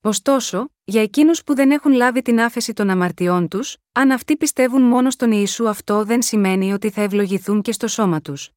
Ωστόσο, 0.00 0.68
για 0.84 1.02
εκείνους 1.02 1.44
που 1.44 1.54
δεν 1.54 1.70
έχουν 1.70 1.92
λάβει 1.92 2.22
την 2.22 2.40
άφεση 2.40 2.72
των 2.72 2.90
αμαρτιών 2.90 3.48
τους, 3.48 3.76
αν 3.92 4.10
αυτοί 4.10 4.36
πιστεύουν 4.36 4.82
μόνο 4.82 5.10
στον 5.10 5.32
Ιησού, 5.32 5.68
αυτό 5.68 6.04
δεν 6.04 6.22
σημαίνει 6.22 6.72
ότι 6.72 6.90
θα 6.90 7.00
ευλογηθούν 7.02 7.62
και 7.62 7.72
στο 7.72 7.88
σώμα 7.88 8.20
τους. 8.20 8.50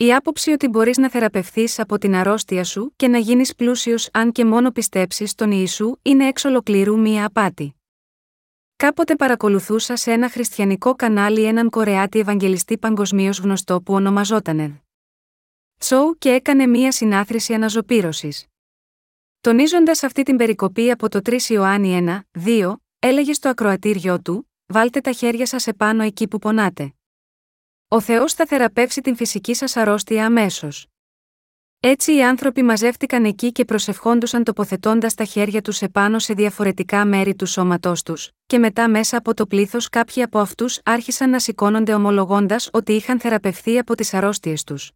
Η 0.00 0.14
άποψη 0.14 0.50
ότι 0.50 0.68
μπορείς 0.68 0.98
να 0.98 1.10
θεραπευθείς 1.10 1.78
από 1.78 1.98
την 1.98 2.14
αρρώστια 2.14 2.64
σου 2.64 2.92
και 2.96 3.08
να 3.08 3.18
γίνεις 3.18 3.54
πλούσιος 3.54 4.08
αν 4.12 4.32
και 4.32 4.44
μόνο 4.44 4.70
πιστέψεις 4.70 5.30
στον 5.30 5.50
Ιησού 5.50 5.96
είναι 6.02 6.26
εξ 6.26 6.44
ολοκλήρου 6.44 6.98
μία 6.98 7.26
απάτη. 7.26 7.74
Κάποτε 8.76 9.16
παρακολουθούσα 9.16 9.96
σε 9.96 10.12
ένα 10.12 10.30
χριστιανικό 10.30 10.94
κανάλι 10.94 11.44
έναν 11.44 11.70
Κορεάτη 11.70 12.18
Ευαγγελιστή 12.18 12.78
παγκοσμίως 12.78 13.38
γνωστό 13.38 13.82
που 13.82 13.94
ονομαζόταν 13.94 14.82
Σοου 15.80 16.14
και 16.18 16.30
έκανε 16.30 16.66
μία 16.66 16.92
συνάθρηση 16.92 17.54
αναζωπήρωσης. 17.54 18.46
Τονίζοντας 19.40 20.02
αυτή 20.02 20.22
την 20.22 20.36
περικοπή 20.36 20.90
από 20.90 21.08
το 21.08 21.20
3 21.24 21.40
Ιωάννη 21.40 22.24
1, 22.34 22.46
2, 22.46 22.74
έλεγε 22.98 23.32
στο 23.32 23.48
ακροατήριό 23.48 24.20
του: 24.20 24.50
Βάλτε 24.66 25.00
τα 25.00 25.12
χέρια 25.12 25.46
σας 25.46 25.66
επάνω 25.66 26.02
εκεί 26.02 26.28
που 26.28 26.38
πονάτε. 26.38 26.92
Ο 27.90 28.00
Θεός 28.00 28.32
θα 28.32 28.46
θεραπεύσει 28.46 29.00
την 29.00 29.16
φυσική 29.16 29.54
σας 29.54 29.76
αρρώστια 29.76 30.26
αμέσως. 30.26 30.86
Έτσι 31.80 32.14
οι 32.14 32.24
άνθρωποι 32.24 32.62
μαζεύτηκαν 32.62 33.24
εκεί 33.24 33.52
και 33.52 33.64
προσευχόντουσαν 33.64 34.44
τοποθετώντας 34.44 35.14
τα 35.14 35.24
χέρια 35.24 35.62
τους 35.62 35.82
επάνω 35.82 36.18
σε 36.18 36.34
διαφορετικά 36.34 37.04
μέρη 37.04 37.34
του 37.34 37.46
σώματός 37.46 38.02
τους, 38.02 38.30
και 38.46 38.58
μετά 38.58 38.88
μέσα 38.88 39.16
από 39.16 39.34
το 39.34 39.46
πλήθος 39.46 39.88
κάποιοι 39.88 40.22
από 40.22 40.38
αυτούς 40.38 40.80
άρχισαν 40.84 41.30
να 41.30 41.38
σηκώνονται 41.38 41.94
ομολογώντας 41.94 42.68
ότι 42.72 42.92
είχαν 42.92 43.20
θεραπευθεί 43.20 43.78
από 43.78 43.94
τις 43.94 44.14
αρρώστιες 44.14 44.64
τους. 44.64 44.90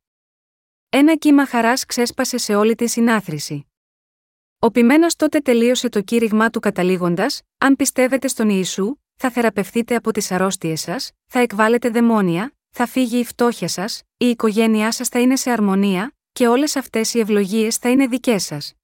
Ένα 0.88 1.16
κύμα 1.16 1.46
χαράς 1.46 1.86
ξέσπασε 1.86 2.38
σε 2.38 2.54
όλη 2.54 2.74
τη 2.74 2.86
συνάθρηση. 2.88 3.66
Ο 4.58 4.70
πειμένας 4.70 5.16
τότε 5.16 5.38
τελείωσε 5.38 5.88
το 5.88 6.00
κήρυγμά 6.00 6.50
του 6.50 6.60
καταλήγοντας: 6.60 7.42
Αν 7.58 7.76
πιστεύετε 7.76 8.28
στον 8.28 8.48
Ιησού, 8.48 8.96
θα 9.14 9.30
θεραπευθείτε 9.30 9.94
από 9.94 10.10
τις 10.12 10.30
αρρώστιες 10.30 10.80
σας, 10.80 11.10
θα 11.26 11.38
εκβάλλετε 11.38 11.88
δαιμόνια, 11.88 12.54
θα 12.74 12.86
φύγει 12.86 13.18
η 13.18 13.24
φτώχεια 13.24 13.68
σας, 13.68 14.02
η 14.16 14.26
οικογένειά 14.26 14.92
σας 14.92 15.08
θα 15.08 15.20
είναι 15.20 15.36
σε 15.36 15.50
αρμονία, 15.50 16.16
και 16.32 16.48
όλες 16.48 16.76
αυτές 16.76 17.14
οι 17.14 17.18
ευλογίες 17.18 17.76
θα 17.76 17.90
είναι 17.90 18.06
δικές 18.06 18.44
σας. 18.44 18.74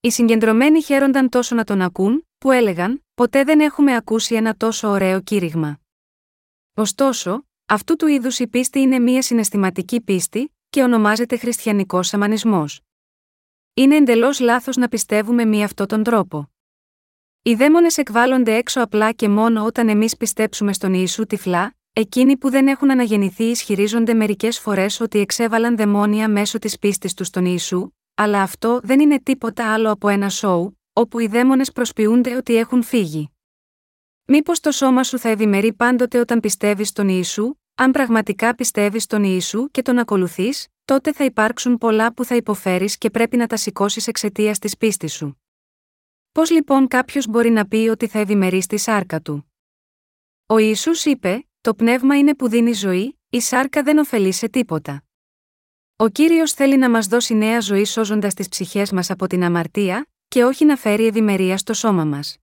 Οι 0.00 0.10
συγκεντρωμένοι 0.10 0.82
χαίρονταν 0.82 1.28
τόσο 1.28 1.54
να 1.54 1.64
τον 1.64 1.82
ακούν, 1.82 2.28
που 2.38 2.50
έλεγαν: 2.50 3.04
Ποτέ 3.14 3.44
δεν 3.44 3.60
έχουμε 3.60 3.94
ακούσει 3.94 4.34
ένα 4.34 4.56
τόσο 4.56 4.88
ωραίο 4.88 5.20
κήρυγμα. 5.20 5.80
Ωστόσο, 6.74 7.46
αυτού 7.66 7.96
του 7.96 8.06
είδους 8.06 8.38
η 8.38 8.46
πίστη 8.46 8.80
είναι 8.80 8.98
μια 8.98 9.22
συναισθηματική 9.22 10.00
πίστη, 10.00 10.52
και 10.70 10.82
ονομάζεται 10.82 11.36
χριστιανικός 11.36 12.06
σαμανισμός. 12.08 12.80
Είναι 13.74 13.96
εντελώς 13.96 14.40
λάθος 14.40 14.76
να 14.76 14.88
πιστεύουμε 14.88 15.44
μη 15.44 15.64
αυτόν 15.64 15.86
τον 15.86 16.02
τρόπο. 16.02 16.50
Οι 17.42 17.54
δαίμονες 17.54 17.98
εκβάλλονται 17.98 18.54
έξω 18.54 18.80
απλά 18.80 19.12
και 19.12 19.28
μόνο 19.28 19.64
όταν 19.64 19.88
εμείς 19.88 20.16
πιστέψουμε 20.16 20.72
στον 20.72 20.94
Ιησού 20.94 21.26
τυφλά, 21.26 21.76
εκείνοι 21.98 22.36
που 22.36 22.50
δεν 22.50 22.68
έχουν 22.68 22.90
αναγεννηθεί 22.90 23.44
ισχυρίζονται 23.44 24.14
μερικές 24.14 24.58
φορές 24.58 25.00
ότι 25.00 25.18
εξέβαλαν 25.18 25.76
δαιμόνια 25.76 26.28
μέσω 26.28 26.58
της 26.58 26.78
πίστης 26.78 27.14
τους 27.14 27.26
στον 27.26 27.44
Ιησού, 27.44 27.90
αλλά 28.14 28.42
αυτό 28.42 28.80
δεν 28.82 29.00
είναι 29.00 29.20
τίποτα 29.20 29.72
άλλο 29.72 29.90
από 29.90 30.08
ένα 30.08 30.28
σοου, 30.28 30.78
όπου 30.92 31.18
οι 31.18 31.26
δαίμονες 31.26 31.72
προσποιούνται 31.72 32.36
ότι 32.36 32.56
έχουν 32.56 32.82
φύγει. 32.82 33.30
Μήπως 34.24 34.60
το 34.60 34.70
σώμα 34.70 35.02
σου 35.04 35.18
θα 35.18 35.28
ευημερεί 35.28 35.72
πάντοτε 35.72 36.18
όταν 36.18 36.40
πιστεύεις 36.40 36.88
στον 36.88 37.08
Ιησού, 37.08 37.54
αν 37.74 37.90
πραγματικά 37.90 38.54
πιστεύεις 38.54 39.02
στον 39.02 39.24
Ιησού 39.24 39.70
και 39.70 39.82
τον 39.82 39.98
ακολουθείς, 39.98 40.66
τότε 40.84 41.12
θα 41.12 41.24
υπάρξουν 41.24 41.78
πολλά 41.78 42.14
που 42.14 42.24
θα 42.24 42.36
υποφέρεις 42.36 42.98
και 42.98 43.10
πρέπει 43.10 43.36
να 43.36 43.46
τα 43.46 43.56
σηκώσεις 43.56 44.06
εξαιτίας 44.06 44.58
της 44.58 44.76
πίστης 44.76 45.12
σου. 45.12 45.42
Πώς 46.32 46.50
λοιπόν 46.50 46.88
κάποιος 46.88 47.26
μπορεί 47.26 47.50
να 47.50 47.66
πει 47.66 47.76
ότι 47.76 48.06
θα 48.06 48.18
ευημερεί 48.18 48.62
στη 48.62 48.76
σάρκα 48.76 49.20
του; 49.20 49.52
Ο 50.46 50.58
Ισού 50.58 50.90
είπε: 51.04 51.47
Το 51.60 51.74
πνεύμα 51.74 52.18
είναι 52.18 52.34
που 52.34 52.48
δίνει 52.48 52.72
ζωή, 52.72 53.18
η 53.30 53.40
σάρκα 53.40 53.82
δεν 53.82 53.98
ωφελεί 53.98 54.32
σε 54.32 54.48
τίποτα. 54.48 55.02
Ο 55.96 56.08
κύριος 56.08 56.52
θέλει 56.52 56.76
να 56.76 56.90
μας 56.90 57.06
δώσει 57.06 57.34
νέα 57.34 57.60
ζωή 57.60 57.84
σώζοντας 57.84 58.34
τις 58.34 58.48
ψυχές 58.48 58.92
μας 58.92 59.10
από 59.10 59.26
την 59.26 59.42
αμαρτία, 59.42 60.06
και 60.28 60.44
όχι 60.44 60.64
να 60.64 60.76
φέρει 60.76 61.06
ευημερία 61.06 61.58
στο 61.58 61.74
σώμα 61.74 62.04
μας. 62.04 62.36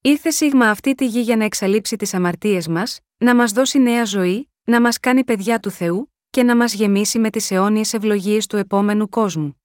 Ήρθε 0.00 0.30
σίγμα 0.30 0.70
αυτή 0.70 0.94
τη 0.94 1.06
γη 1.06 1.20
για 1.20 1.36
να 1.36 1.44
εξαλείψει 1.44 1.96
τις 1.96 2.14
αμαρτίες 2.14 2.68
μας, 2.68 3.00
να 3.18 3.34
μας 3.34 3.52
δώσει 3.52 3.78
νέα 3.78 4.04
ζωή, 4.04 4.50
να 4.64 4.80
μας 4.80 4.98
κάνει 4.98 5.24
παιδιά 5.24 5.60
του 5.60 5.70
Θεού, 5.70 6.12
και 6.30 6.42
να 6.42 6.56
μας 6.56 6.74
γεμίσει 6.74 7.18
με 7.18 7.30
τις 7.30 7.50
αιώνιες 7.50 7.92
ευλογίες 7.92 8.46
του 8.46 8.56
επόμενου 8.56 9.08
κόσμου. 9.08 9.62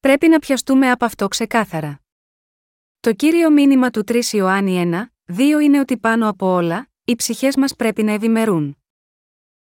Πρέπει 0.00 0.28
να 0.28 0.38
πιαστούμε 0.38 0.90
από 0.90 1.04
αυτό 1.04 1.28
ξεκάθαρα. 1.28 2.00
Το 3.00 3.12
κύριο 3.12 3.50
μήνυμα 3.50 3.90
του 3.90 4.04
3 4.06 4.22
Ιωάννη 4.32 4.90
1, 5.26 5.34
2 5.36 5.60
είναι 5.62 5.80
ότι 5.80 5.98
πάνω 5.98 6.28
από 6.28 6.46
όλα, 6.46 6.88
οι 7.08 7.16
ψυχές 7.16 7.56
μας 7.56 7.76
πρέπει 7.76 8.02
να 8.02 8.12
ευημερούν. 8.12 8.76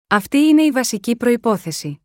Αυτή 0.06 0.38
είναι 0.38 0.62
η 0.62 0.70
βασική 0.70 1.16
προπόθεση. 1.16 2.00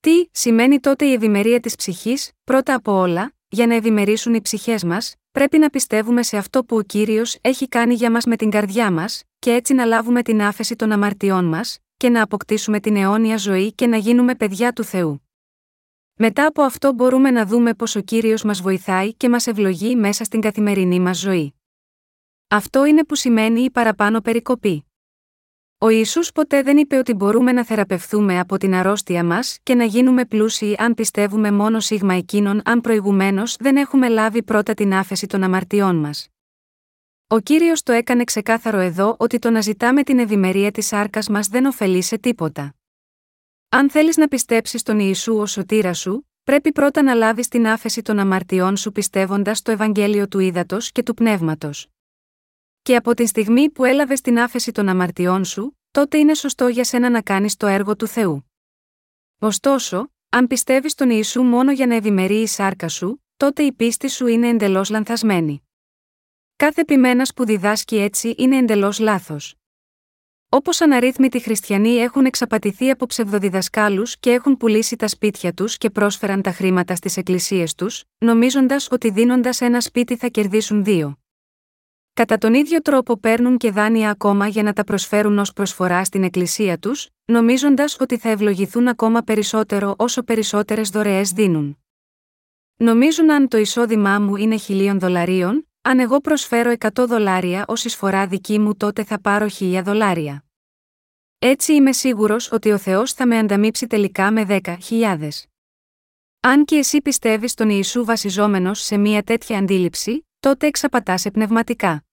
Τι 0.00 0.28
σημαίνει 0.30 0.80
τότε 0.80 1.06
η 1.06 1.12
ευημερία 1.12 1.60
της 1.60 1.76
ψυχής, 1.76 2.32
πρώτα 2.44 2.74
από 2.74 2.92
όλα, 2.92 3.32
για 3.48 3.66
να 3.66 3.74
ευημερήσουν 3.74 4.34
οι 4.34 4.40
ψυχές 4.40 4.84
μας, 4.84 5.14
πρέπει 5.30 5.58
να 5.58 5.70
πιστεύουμε 5.70 6.22
σε 6.22 6.36
αυτό 6.36 6.64
που 6.64 6.76
ο 6.76 6.82
κύριος 6.82 7.38
έχει 7.40 7.68
κάνει 7.68 7.94
για 7.94 8.10
μας 8.10 8.24
με 8.24 8.36
την 8.36 8.50
καρδιά 8.50 8.90
μας, 8.90 9.22
και 9.38 9.52
έτσι 9.52 9.74
να 9.74 9.84
λάβουμε 9.84 10.22
την 10.22 10.42
άφεση 10.42 10.76
των 10.76 10.92
αμαρτιών 10.92 11.44
μας, 11.44 11.78
και 11.96 12.08
να 12.08 12.22
αποκτήσουμε 12.22 12.80
την 12.80 12.96
αιώνια 12.96 13.36
ζωή 13.36 13.72
και 13.72 13.86
να 13.86 13.96
γίνουμε 13.96 14.34
παιδιά 14.34 14.72
του 14.72 14.84
Θεού. 14.84 15.28
Μετά 16.14 16.46
από 16.46 16.62
αυτό 16.62 16.92
μπορούμε 16.92 17.30
να 17.30 17.46
δούμε 17.46 17.74
πως 17.74 17.96
ο 17.96 18.00
Κύριος 18.00 18.42
μας 18.42 18.60
βοηθάει 18.60 19.14
και 19.14 19.28
μας 19.28 19.46
ευλογεί 19.46 19.96
μέσα 19.96 20.24
στην 20.24 20.40
καθημερινή 20.40 21.00
μας 21.00 21.18
ζωή. 21.18 21.54
Αυτό 22.48 22.84
είναι 22.84 23.04
που 23.04 23.14
σημαίνει 23.14 23.60
η 23.60 23.70
παραπάνω 23.70 24.20
περικοπή. 24.20 24.86
Ο 25.78 25.88
Ιησούς 25.88 26.32
ποτέ 26.32 26.62
δεν 26.62 26.76
είπε 26.76 26.96
ότι 26.96 27.14
μπορούμε 27.14 27.52
να 27.52 27.64
θεραπευθούμε 27.64 28.38
από 28.38 28.56
την 28.56 28.74
αρρώστια 28.74 29.24
μας 29.24 29.58
και 29.62 29.74
να 29.74 29.84
γίνουμε 29.84 30.24
πλούσιοι 30.24 30.74
αν 30.78 30.94
πιστεύουμε 30.94 31.50
μόνο 31.50 31.80
σίγμα 31.80 32.14
εκείνων 32.14 32.60
αν 32.64 32.80
προηγουμένως 32.80 33.56
δεν 33.56 33.76
έχουμε 33.76 34.08
λάβει 34.08 34.42
πρώτα 34.42 34.74
την 34.74 34.94
άφεση 34.94 35.26
των 35.26 35.42
αμαρτιών 35.42 35.96
μας. 35.96 36.28
Ο 37.26 37.38
κύριος 37.38 37.82
το 37.82 37.92
έκανε 37.92 38.24
ξεκάθαρο 38.24 38.78
εδώ 38.78 39.16
ότι 39.18 39.38
το 39.38 39.50
να 39.50 39.60
ζητάμε 39.60 40.02
την 40.02 40.18
ευημερία 40.18 40.70
της 40.70 40.92
άρκα 40.92 41.22
μας 41.30 41.48
δεν 41.48 41.64
ωφελεί 41.64 42.02
σε 42.02 42.18
τίποτα. 42.18 42.74
Αν 43.68 43.90
θέλεις 43.90 44.16
να 44.16 44.28
πιστέψεις 44.28 44.82
τον 44.82 44.98
Ιησού 44.98 45.36
ως 45.36 45.50
σωτήρα 45.50 45.94
σου, 45.94 46.28
πρέπει 46.44 46.72
πρώτα 46.72 47.02
να 47.02 47.14
λάβεις 47.14 47.48
την 47.48 47.66
άφεση 47.66 48.02
των 48.02 48.18
αμαρτιών 48.18 48.76
σου 48.76 48.92
πιστεύοντας 48.92 49.62
το 49.62 49.70
Ευαγγέλιο 49.70 50.28
του 50.28 50.38
Ήδατος 50.38 50.92
και 50.92 51.02
του 51.02 51.14
Πνεύματος. 51.14 51.88
Και 52.86 52.96
από 52.96 53.14
τη 53.14 53.26
στιγμή 53.26 53.70
που 53.70 53.84
έλαβες 53.84 54.20
την 54.20 54.38
άφεση 54.38 54.72
των 54.72 54.88
αμαρτιών 54.88 55.44
σου, 55.44 55.78
τότε 55.90 56.18
είναι 56.18 56.34
σωστό 56.34 56.68
για 56.68 56.84
σένα 56.84 57.10
να 57.10 57.22
κάνεις 57.22 57.56
το 57.56 57.66
έργο 57.66 57.96
του 57.96 58.06
Θεού. 58.06 58.50
Ωστόσο, 59.38 60.12
αν 60.28 60.46
πιστεύεις 60.46 60.94
τον 60.94 61.10
Ιησού 61.10 61.42
μόνο 61.42 61.72
για 61.72 61.86
να 61.86 61.94
ευημερεί 61.94 62.40
η 62.40 62.46
σάρκα 62.46 62.88
σου, 62.88 63.24
τότε 63.36 63.62
η 63.62 63.72
πίστη 63.72 64.08
σου 64.08 64.26
είναι 64.26 64.48
εντελώς 64.48 64.90
λανθασμένη. 64.90 65.62
Κάθε 66.56 66.80
επιμένα 66.80 67.26
που 67.36 67.44
διδάσκει 67.44 67.96
έτσι 67.96 68.34
είναι 68.38 68.56
εντελώς 68.56 68.98
λάθος. 68.98 69.54
Όπως 70.48 70.80
αναρρύθμιτοι 70.80 71.40
χριστιανοί 71.40 71.96
έχουν 71.96 72.24
εξαπατηθεί 72.24 72.90
από 72.90 73.06
ψευδοδιδασκάλους 73.06 74.18
και 74.18 74.30
έχουν 74.32 74.56
πουλήσει 74.56 74.96
τα 74.96 75.08
σπίτια 75.08 75.52
τους 75.52 75.76
και 75.76 75.90
πρόσφεραν 75.90 76.42
τα 76.42 76.52
χρήματα 76.52 76.94
στις 76.94 77.16
εκκλησίες 77.16 77.74
τους, 77.74 78.04
νομίζοντας 78.18 78.88
ότι 78.90 79.10
δίνοντας 79.10 79.60
ένα 79.60 79.80
σπίτι 79.80 80.16
θα 80.16 80.28
κερδίσουν 80.28 80.84
δύο. 80.84 81.18
Κατά 82.16 82.38
τον 82.38 82.54
ίδιο 82.54 82.80
τρόπο 82.82 83.16
παίρνουν 83.16 83.56
και 83.56 83.70
δάνεια 83.70 84.10
ακόμα 84.10 84.46
για 84.46 84.62
να 84.62 84.72
τα 84.72 84.84
προσφέρουν 84.84 85.38
ως 85.38 85.52
προσφορά 85.52 86.04
στην 86.04 86.22
εκκλησία 86.22 86.78
τους, 86.78 87.08
νομίζοντας 87.24 87.96
ότι 88.00 88.18
θα 88.18 88.28
ευλογηθούν 88.28 88.88
ακόμα 88.88 89.22
περισσότερο 89.22 89.94
όσο 89.98 90.22
περισσότερες 90.22 90.90
δωρεές 90.90 91.30
δίνουν. 91.30 91.78
Νομίζουν 92.76 93.30
αν 93.30 93.48
το 93.48 93.56
εισόδημά 93.56 94.18
μου 94.18 94.36
είναι 94.36 94.56
χιλίων 94.56 94.98
δολαρίων, 94.98 95.68
αν 95.82 95.98
εγώ 95.98 96.20
προσφέρω 96.20 96.72
100 96.78 97.06
δολάρια 97.06 97.64
ως 97.68 97.84
εισφορά 97.84 98.26
δική 98.26 98.58
μου, 98.58 98.76
τότε 98.76 99.04
θα 99.04 99.20
πάρω 99.20 99.46
1000 99.58 99.80
δολάρια. 99.84 100.44
Έτσι 101.38 101.72
είμαι 101.72 101.92
σίγουρος 101.92 102.52
ότι 102.52 102.70
ο 102.70 102.78
Θεός 102.78 103.12
θα 103.12 103.26
με 103.26 103.38
ανταμείψει 103.38 103.86
τελικά 103.86 104.30
με 104.30 104.46
10.000. 104.48 105.28
Αν 106.40 106.64
και 106.64 106.76
εσύ 106.76 107.02
πιστεύεις 107.02 107.54
τον 107.54 107.68
Ιησού 107.70 108.04
βασιζόμενος 108.04 108.80
σε 108.80 108.96
μια 108.96 109.22
τέτοια 109.22 109.58
αντίληψη, 109.58 110.26
τότε 110.46 110.66
εξαπατάσαι 110.66 111.30
πνευματικά. 111.30 112.04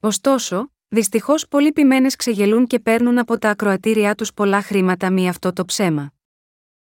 Ωστόσο, 0.00 0.72
δυστυχώς 0.88 1.48
πολλοί 1.48 1.72
ποιμένες 1.72 2.16
ξεγελούν 2.16 2.66
και 2.66 2.78
παίρνουν 2.78 3.18
από 3.18 3.38
τα 3.38 3.50
ακροατήριά 3.50 4.14
τους 4.14 4.34
πολλά 4.34 4.62
χρήματα 4.62 5.10
μη 5.10 5.28
αυτό 5.28 5.52
το 5.52 5.64
ψέμα. 5.64 6.12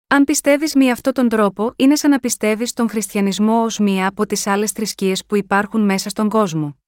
Αν 0.07 0.25
πιστεύεις 0.25 0.75
με 0.75 0.91
αυτόν 0.91 1.13
τον 1.13 1.29
τρόπο, 1.29 1.73
είναι 1.77 1.97
σαν 1.97 2.11
να 2.11 2.19
πιστεύεις 2.19 2.73
τον 2.73 2.89
χριστιανισμό 2.89 3.63
ως 3.63 3.79
μία 3.79 4.07
από 4.07 4.27
τις 4.27 4.47
άλλες 4.47 4.71
θρησκείες 4.71 5.27
που 5.27 5.37
υπάρχουν 5.37 5.85
μέσα 5.85 6.09
στον 6.09 6.29
κόσμο. 6.29 6.79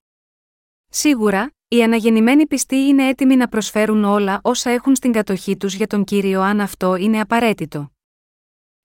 Σίγουρα, 0.88 1.52
οι 1.68 1.82
αναγεννημένοι 1.82 2.46
πιστοί 2.46 2.76
είναι 2.76 3.08
έτοιμοι 3.08 3.36
να 3.36 3.48
προσφέρουν 3.48 4.04
όλα 4.04 4.40
όσα 4.42 4.70
έχουν 4.70 4.96
στην 4.96 5.12
κατοχή 5.12 5.56
τους 5.56 5.74
για 5.74 5.86
τον 5.86 6.04
κύριο 6.04 6.40
αν 6.40 6.60
αυτό 6.60 6.96
είναι 6.96 7.20
απαραίτητο. 7.20 7.92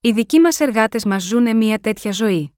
Οι 0.01 0.11
δικοί 0.11 0.39
μας 0.39 0.59
εργάτες 0.59 1.05
μας 1.05 1.23
ζουν 1.23 1.57
μια 1.57 1.79
τέτοια 1.79 2.11
ζωή. 2.11 2.56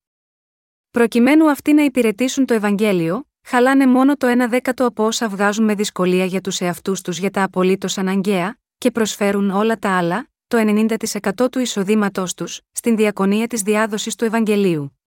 Προκειμένου 0.92 1.50
αυτοί 1.50 1.74
να 1.74 1.84
υπηρετήσουν 1.84 2.46
το 2.46 2.54
Ευαγγέλιο, 2.54 3.28
χαλάνε 3.44 3.88
μόνο 3.88 4.16
το 4.16 4.28
1 4.28 4.50
δέκατο 4.50 4.86
από 4.86 5.06
όσα 5.06 5.30
βγάζουν 5.30 5.66
με 5.66 5.76
δυσκολία 5.76 6.26
για 6.26 6.42
τους 6.42 6.60
εαυτούς 6.60 7.02
τους 7.02 7.18
για 7.18 7.32
τα 7.32 7.44
απολύτως 7.44 7.98
αναγκαία, 7.98 8.60
και 8.78 8.92
προσφέρουν 8.92 9.50
όλα 9.50 9.78
τα 9.78 9.98
άλλα, 9.98 10.30
το 10.48 10.58
90% 10.58 11.50
του 11.52 11.60
εισοδήματός 11.60 12.34
τους, 12.34 12.62
στην 12.72 12.96
διακονία 12.96 13.48
της 13.48 13.62
διάδοσης 13.62 14.16
του 14.16 14.26
Ευαγγελίου. 14.26 15.00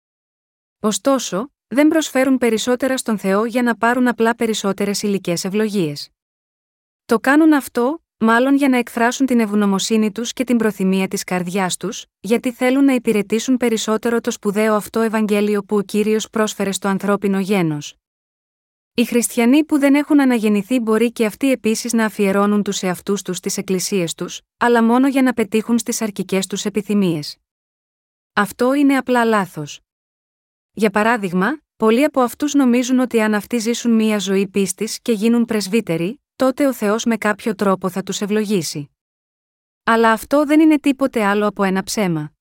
Ωστόσο, 0.81 1.53
δεν 1.67 1.89
προσφέρουν 1.89 2.39
περισσότερα 2.39 2.97
στον 2.97 3.19
Θεό 3.19 3.45
για 3.45 3.63
να 3.63 3.77
πάρουν 3.77 4.09
απλά 4.09 4.35
περισσότερες 4.35 5.03
υλικές 5.03 5.45
ευλογίες. 5.45 6.11
Το 7.05 7.21
κάνουν 7.21 7.53
αυτό, 7.53 8.02
μάλλον 8.23 8.57
για 8.57 8.69
να 8.69 8.77
εκφράσουν 8.77 9.27
την 9.27 9.41
ευγνωμοσύνη 9.41 10.13
τους 10.13 10.33
και 10.33 10.45
την 10.45 10.57
προθυμία 10.57 11.09
της 11.09 11.25
καρδιάς 11.25 11.77
τους, 11.77 12.05
γιατί 12.21 12.53
θέλουν 12.53 12.85
να 12.85 12.93
υπηρετήσουν 12.95 13.57
περισσότερο 13.57 14.21
το 14.21 14.31
σπουδαίο 14.31 14.75
αυτό 14.75 15.01
Ευαγγέλιο 15.01 15.63
που 15.63 15.77
ο 15.77 15.83
κύριος 15.83 16.31
πρόσφερε 16.31 16.73
στο 16.73 16.89
ανθρώπινο 16.89 17.41
γένος. 17.41 17.97
Οι 18.95 19.05
χριστιανοί 19.05 19.65
που 19.65 19.79
δεν 19.79 19.95
έχουν 19.95 20.21
αναγεννηθεί 20.21 20.81
μπορεί 20.81 21.13
και 21.13 21.27
αυτοί 21.27 21.51
επίσης 21.51 21.93
να 21.93 22.05
αφιερώνουν 22.05 22.63
τους 22.63 22.83
εαυτούς 22.83 23.23
τους 23.23 23.37
στις 23.37 23.57
εκκλησίες 23.57 24.15
τους, 24.15 24.41
αλλά 24.57 24.83
μόνο 24.83 25.09
για 25.09 25.23
να 25.23 25.33
πετύχουν 25.33 25.79
στις 25.79 26.03
αρκικέ 26.03 26.39
τους 26.49 26.65
επιθυμίες. 26.65 27.37
Αυτό 28.33 28.75
είναι 28.75 28.97
απλά 28.97 29.25
λάθος. 29.25 29.81
Για 30.73 30.91
παράδειγμα, 30.91 31.59
πολλοί 31.77 32.05
από 32.05 32.21
αυτούς 32.21 32.55
νομίζουν 32.55 32.99
ότι 32.99 33.21
αν 33.21 33.35
αυτοί 33.35 33.59
ζήσουν 33.59 33.93
μία 33.93 34.19
ζωή 34.19 34.49
πίστης 34.49 35.01
και 35.01 35.13
γίνουν 35.13 35.45
πρεσβύτεροι, 35.45 36.22
τότε 36.43 36.67
ο 36.67 36.73
Θεός 36.73 37.05
με 37.05 37.17
κάποιο 37.17 37.55
τρόπο 37.55 37.89
θα 37.89 38.03
τους 38.03 38.21
ευλογήσει. 38.21 38.91
Αλλά 39.85 40.13
αυτό 40.13 40.45
δεν 40.45 40.61
είναι 40.61 40.79
τίποτε 40.79 41.25
άλλο 41.25 41.47
από 41.47 41.63
ένα 41.63 41.83
ψέμα. 41.83 42.33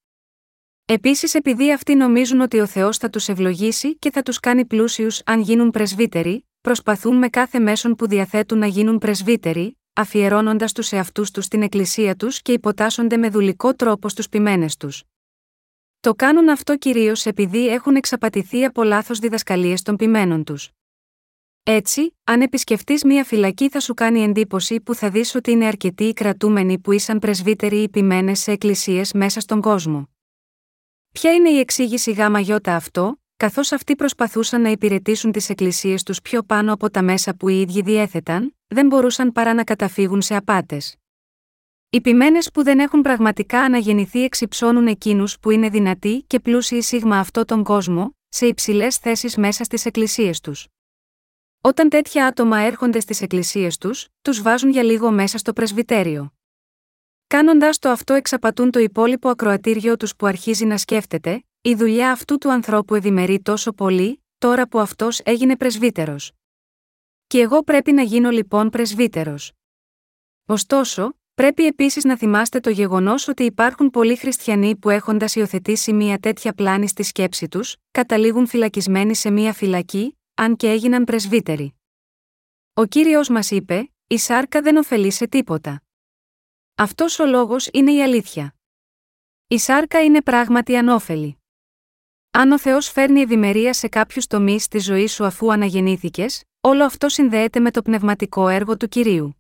Επίσης, 0.85 1.33
επειδή 1.33 1.73
αυτοί 1.73 1.95
νομίζουν 1.95 2.41
ότι 2.41 2.59
ο 2.59 2.65
Θεός 2.65 2.97
θα 2.97 3.09
τους 3.09 3.27
ευλογήσει 3.27 3.97
και 3.97 4.11
θα 4.11 4.21
τους 4.21 4.39
κάνει 4.39 4.65
πλούσιους 4.65 5.21
αν 5.25 5.41
γίνουν 5.41 5.71
πρεσβύτεροι, 5.71 6.47
προσπαθούν 6.61 7.17
με 7.17 7.29
κάθε 7.29 7.59
μέσον 7.59 7.95
που 7.95 8.07
διαθέτουν 8.07 8.57
να 8.57 8.65
γίνουν 8.65 8.97
πρεσβύτεροι, 8.97 9.77
αφιερώνοντας 9.93 10.71
τους 10.71 10.91
εαυτούς 10.91 11.31
τους 11.31 11.45
στην 11.45 11.61
εκκλησία 11.61 12.15
τους 12.15 12.41
και 12.41 12.51
υποτάσσονται 12.51 13.17
με 13.17 13.29
δουλικό 13.29 13.73
τρόπο 13.73 14.09
στους 14.09 14.29
ποιμένες 14.29 14.77
τους. 14.77 15.03
Το 15.99 16.15
κάνουν 16.15 16.49
αυτό 16.49 16.77
κυρίως 16.77 17.25
επειδή 17.25 17.67
έχουν 17.67 17.95
εξαπατηθεί 17.95 18.65
από 18.65 18.83
λάθος 18.83 19.19
διδασκαλίες 19.19 19.81
των 19.81 19.95
ποιμένων 19.95 20.43
τους. 20.43 20.71
Έτσι, 21.63 22.17
αν 22.23 22.41
επισκεφτείς 22.41 23.03
μία 23.03 23.23
φυλακή, 23.23 23.69
θα 23.69 23.79
σου 23.79 23.93
κάνει 23.93 24.23
εντύπωση 24.23 24.81
που 24.81 24.95
θα 24.95 25.09
δεις 25.09 25.35
ότι 25.35 25.51
είναι 25.51 25.65
αρκετοί 25.65 26.03
οι 26.03 26.13
κρατούμενοι 26.13 26.79
που 26.79 26.91
ήσαν 26.91 27.19
πρεσβύτεροι 27.19 27.81
ή 27.81 27.89
ποιμένες 27.89 28.39
σε 28.39 28.51
εκκλησίες 28.51 29.13
μέσα 29.13 29.39
στον 29.39 29.61
κόσμο. 29.61 30.09
Ποια 31.11 31.33
είναι 31.33 31.49
η 31.49 31.59
εξήγηση 31.59 32.11
γάμα 32.11 32.39
γιώτα 32.39 32.75
αυτό, 32.75 33.21
καθώς 33.37 33.71
αυτοί 33.71 33.95
προσπαθούσαν 33.95 34.61
να 34.61 34.69
υπηρετήσουν 34.69 35.31
τις 35.31 35.49
εκκλησίες 35.49 36.03
τους 36.03 36.21
πιο 36.21 36.43
πάνω 36.43 36.73
από 36.73 36.89
τα 36.89 37.01
μέσα 37.01 37.35
που 37.35 37.49
οι 37.49 37.61
ίδιοι 37.61 37.81
διέθεταν, 37.81 38.55
δεν 38.67 38.87
μπορούσαν 38.87 39.31
παρά 39.31 39.53
να 39.53 39.63
καταφύγουν 39.63 40.21
σε 40.21 40.35
απάτες. 40.35 40.95
Οι 41.89 42.01
ποιμένες 42.01 42.51
που 42.51 42.63
δεν 42.63 42.79
έχουν 42.79 43.01
πραγματικά 43.01 43.61
αναγεννηθεί 43.61 44.23
εξυψώνουν 44.23 44.87
εκείνους 44.87 45.39
που 45.39 45.49
είναι 45.49 45.69
δυνατοί 45.69 46.23
και 46.27 46.39
πλούσιοι 46.39 46.81
σίγμα 46.81 47.19
αυτό 47.19 47.45
τον 47.45 47.63
κόσμο, 47.63 48.15
σε 48.29 48.45
υψηλές 48.45 48.97
θέσεις 48.97 49.37
μέσα 49.37 49.63
στις 49.63 49.85
εκκλησίες 49.85 50.39
τους. 50.39 50.67
Όταν 51.63 51.89
τέτοια 51.89 52.25
άτομα 52.25 52.57
έρχονται 52.57 52.99
στις 52.99 53.21
εκκλησίες 53.21 53.77
τους, 53.77 54.07
τους 54.21 54.41
βάζουν 54.41 54.69
για 54.69 54.83
λίγο 54.83 55.11
μέσα 55.11 55.37
στο 55.37 55.53
πρεσβυτέριο. 55.53 56.33
Κάνοντα 57.27 57.69
το 57.79 57.89
αυτό 57.89 58.13
εξαπατούν 58.13 58.71
το 58.71 58.79
υπόλοιπο 58.79 59.29
ακροατήριο 59.29 59.97
τους 59.97 60.15
που 60.15 60.25
αρχίζει 60.25 60.65
να 60.65 60.77
σκέφτεται, 60.77 61.43
η 61.61 61.75
δουλειά 61.75 62.11
αυτού 62.11 62.37
του 62.37 62.51
ανθρώπου 62.51 62.95
ευημερεί 62.95 63.41
τόσο 63.41 63.71
πολύ, 63.71 64.23
τώρα 64.37 64.67
που 64.67 64.79
αυτός 64.79 65.19
έγινε 65.23 65.57
πρεσβύτερος. 65.57 66.31
Και 67.27 67.39
εγώ 67.39 67.63
πρέπει 67.63 67.91
να 67.91 68.01
γίνω 68.01 68.29
λοιπόν 68.29 68.69
πρεσβύτερος. 68.69 69.51
Ωστόσο, 70.45 71.13
πρέπει 71.33 71.65
επίσης 71.65 72.03
να 72.03 72.17
θυμάστε 72.17 72.59
το 72.59 72.69
γεγονός 72.69 73.27
ότι 73.27 73.43
υπάρχουν 73.43 73.89
πολλοί 73.89 74.15
χριστιανοί 74.15 74.75
που 74.75 74.89
έχοντας 74.89 75.35
υιοθετήσει 75.35 75.93
μια 75.93 76.17
τέτοια 76.17 76.53
πλάνη 76.53 76.87
στη 76.87 77.03
σκέψη 77.03 77.47
τους, 77.47 77.75
καταλήγουν 77.91 78.47
φυλακισμένοι 78.47 79.15
σε 79.15 79.29
μια 79.29 79.53
φυλακή, 79.53 80.15
αν 80.41 80.55
και 80.55 80.69
έγιναν 80.69 81.03
πρεσβύτεροι. 81.03 81.75
Ο 82.73 82.85
κύριος 82.85 83.29
μας 83.29 83.51
είπε: 83.51 83.91
Η 84.07 84.17
σάρκα 84.17 84.61
δεν 84.61 84.77
ωφελεί 84.77 85.11
σε 85.11 85.27
τίποτα. 85.27 85.81
Αυτός 86.75 87.19
ο 87.19 87.25
λόγος 87.25 87.69
είναι 87.73 87.91
η 87.91 88.03
αλήθεια. 88.03 88.55
Η 89.47 89.57
σάρκα 89.57 90.03
είναι 90.03 90.21
πράγματι 90.21 90.75
ανώφελη. 90.75 91.37
Αν 92.31 92.51
ο 92.51 92.59
Θεός 92.59 92.89
φέρνει 92.89 93.21
ευημερία 93.21 93.73
σε 93.73 93.87
κάποιους 93.87 94.27
τομείς 94.27 94.67
της 94.67 94.83
ζωής 94.83 95.13
σου 95.13 95.25
αφού 95.25 95.51
αναγεννήθηκες, 95.51 96.43
όλο 96.61 96.83
αυτό 96.85 97.09
συνδέεται 97.09 97.59
με 97.59 97.71
το 97.71 97.81
πνευματικό 97.81 98.47
έργο 98.47 98.77
του 98.77 98.87
κυρίου. 98.87 99.35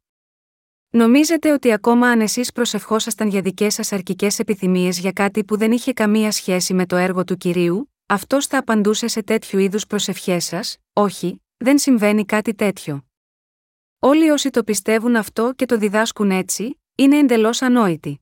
Νομίζετε 0.89 1.51
ότι 1.51 1.71
ακόμα 1.71 2.07
αν 2.07 2.21
εσείς 2.21 2.51
προσευχόσασταν 2.51 3.27
για 3.27 3.41
δικές 3.41 3.73
σας 3.73 3.91
αρκικέ 3.91 4.27
επιθυμίες 4.37 4.99
για 4.99 5.11
κάτι 5.11 5.43
που 5.43 5.57
δεν 5.57 5.71
είχε 5.71 5.93
καμία 5.93 6.31
σχέση 6.31 6.73
με 6.73 6.85
το 6.85 6.95
έργο 6.95 7.23
του 7.23 7.37
κυρίου, 7.37 7.90
αυτός 8.11 8.47
θα 8.47 8.57
απαντούσε 8.57 9.07
σε 9.07 9.23
τέτοιου 9.23 9.59
είδους 9.59 9.85
προσευχές 9.85 10.45
σας, 10.45 10.77
όχι, 10.93 11.43
δεν 11.57 11.77
συμβαίνει 11.77 12.25
κάτι 12.25 12.53
τέτοιο. 12.53 13.05
Όλοι 13.99 14.29
όσοι 14.29 14.49
το 14.49 14.63
πιστεύουν 14.63 15.15
αυτό 15.15 15.53
και 15.53 15.65
το 15.65 15.77
διδάσκουν 15.77 16.31
έτσι, 16.31 16.79
είναι 16.95 17.17
εντελώς 17.17 17.61
ανόητοι. 17.61 18.21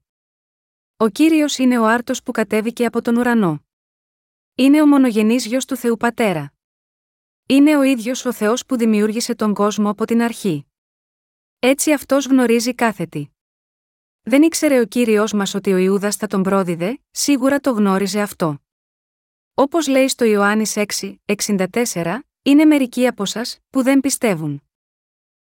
Ο 0.98 1.08
κύριος 1.08 1.58
είναι 1.58 1.79
ο 1.79 1.86
άρτος 1.86 2.24
που 2.24 2.31
κατέβηκε 2.31 2.86
από 2.86 3.01
τον 3.01 3.15
ουρανό. 3.15 3.65
Είναι 4.55 4.81
ο 4.81 4.88
μονογενής 4.88 5.46
γιος 5.46 5.65
του 5.65 5.75
Θεού 5.75 5.98
Πατέρα. 5.98 6.53
Είναι 7.46 7.77
ο 7.77 7.81
ίδιος 7.81 8.25
ο 8.25 8.34
Θεός 8.34 8.65
που 8.65 8.77
δημιούργησε 8.77 9.36
τον 9.36 9.53
κόσμο 9.53 9.89
από 9.89 10.05
την 10.05 10.22
αρχή. 10.22 10.65
Έτσι 11.60 11.93
αυτός 11.93 12.25
γνωρίζει 12.25 12.75
κάθετη. 12.75 13.31
Δεν 14.22 14.41
ήξερε 14.43 14.79
ο 14.79 14.86
κύριος 14.86 15.34
μας 15.34 15.53
ότι 15.53 15.74
ο 15.74 15.77
Ιούδας 15.77 16.15
θα 16.15 16.27
τον 16.27 16.43
πρόδιδε, 16.43 17.00
σίγουρα 17.12 17.60
το 17.60 17.72
γνώριζε 17.72 18.22
αυτό. 18.22 18.60
Όπως 19.59 19.87
λέει 19.87 20.07
στο 20.07 20.25
Ιωάννης 20.25 20.73
6, 20.75 21.15
64, 21.25 22.19
είναι 22.41 22.65
μερικοί 22.65 23.07
από 23.07 23.23
εσά 23.23 23.41
που 23.69 23.83
δεν 23.83 23.99
πιστεύουν. 23.99 24.63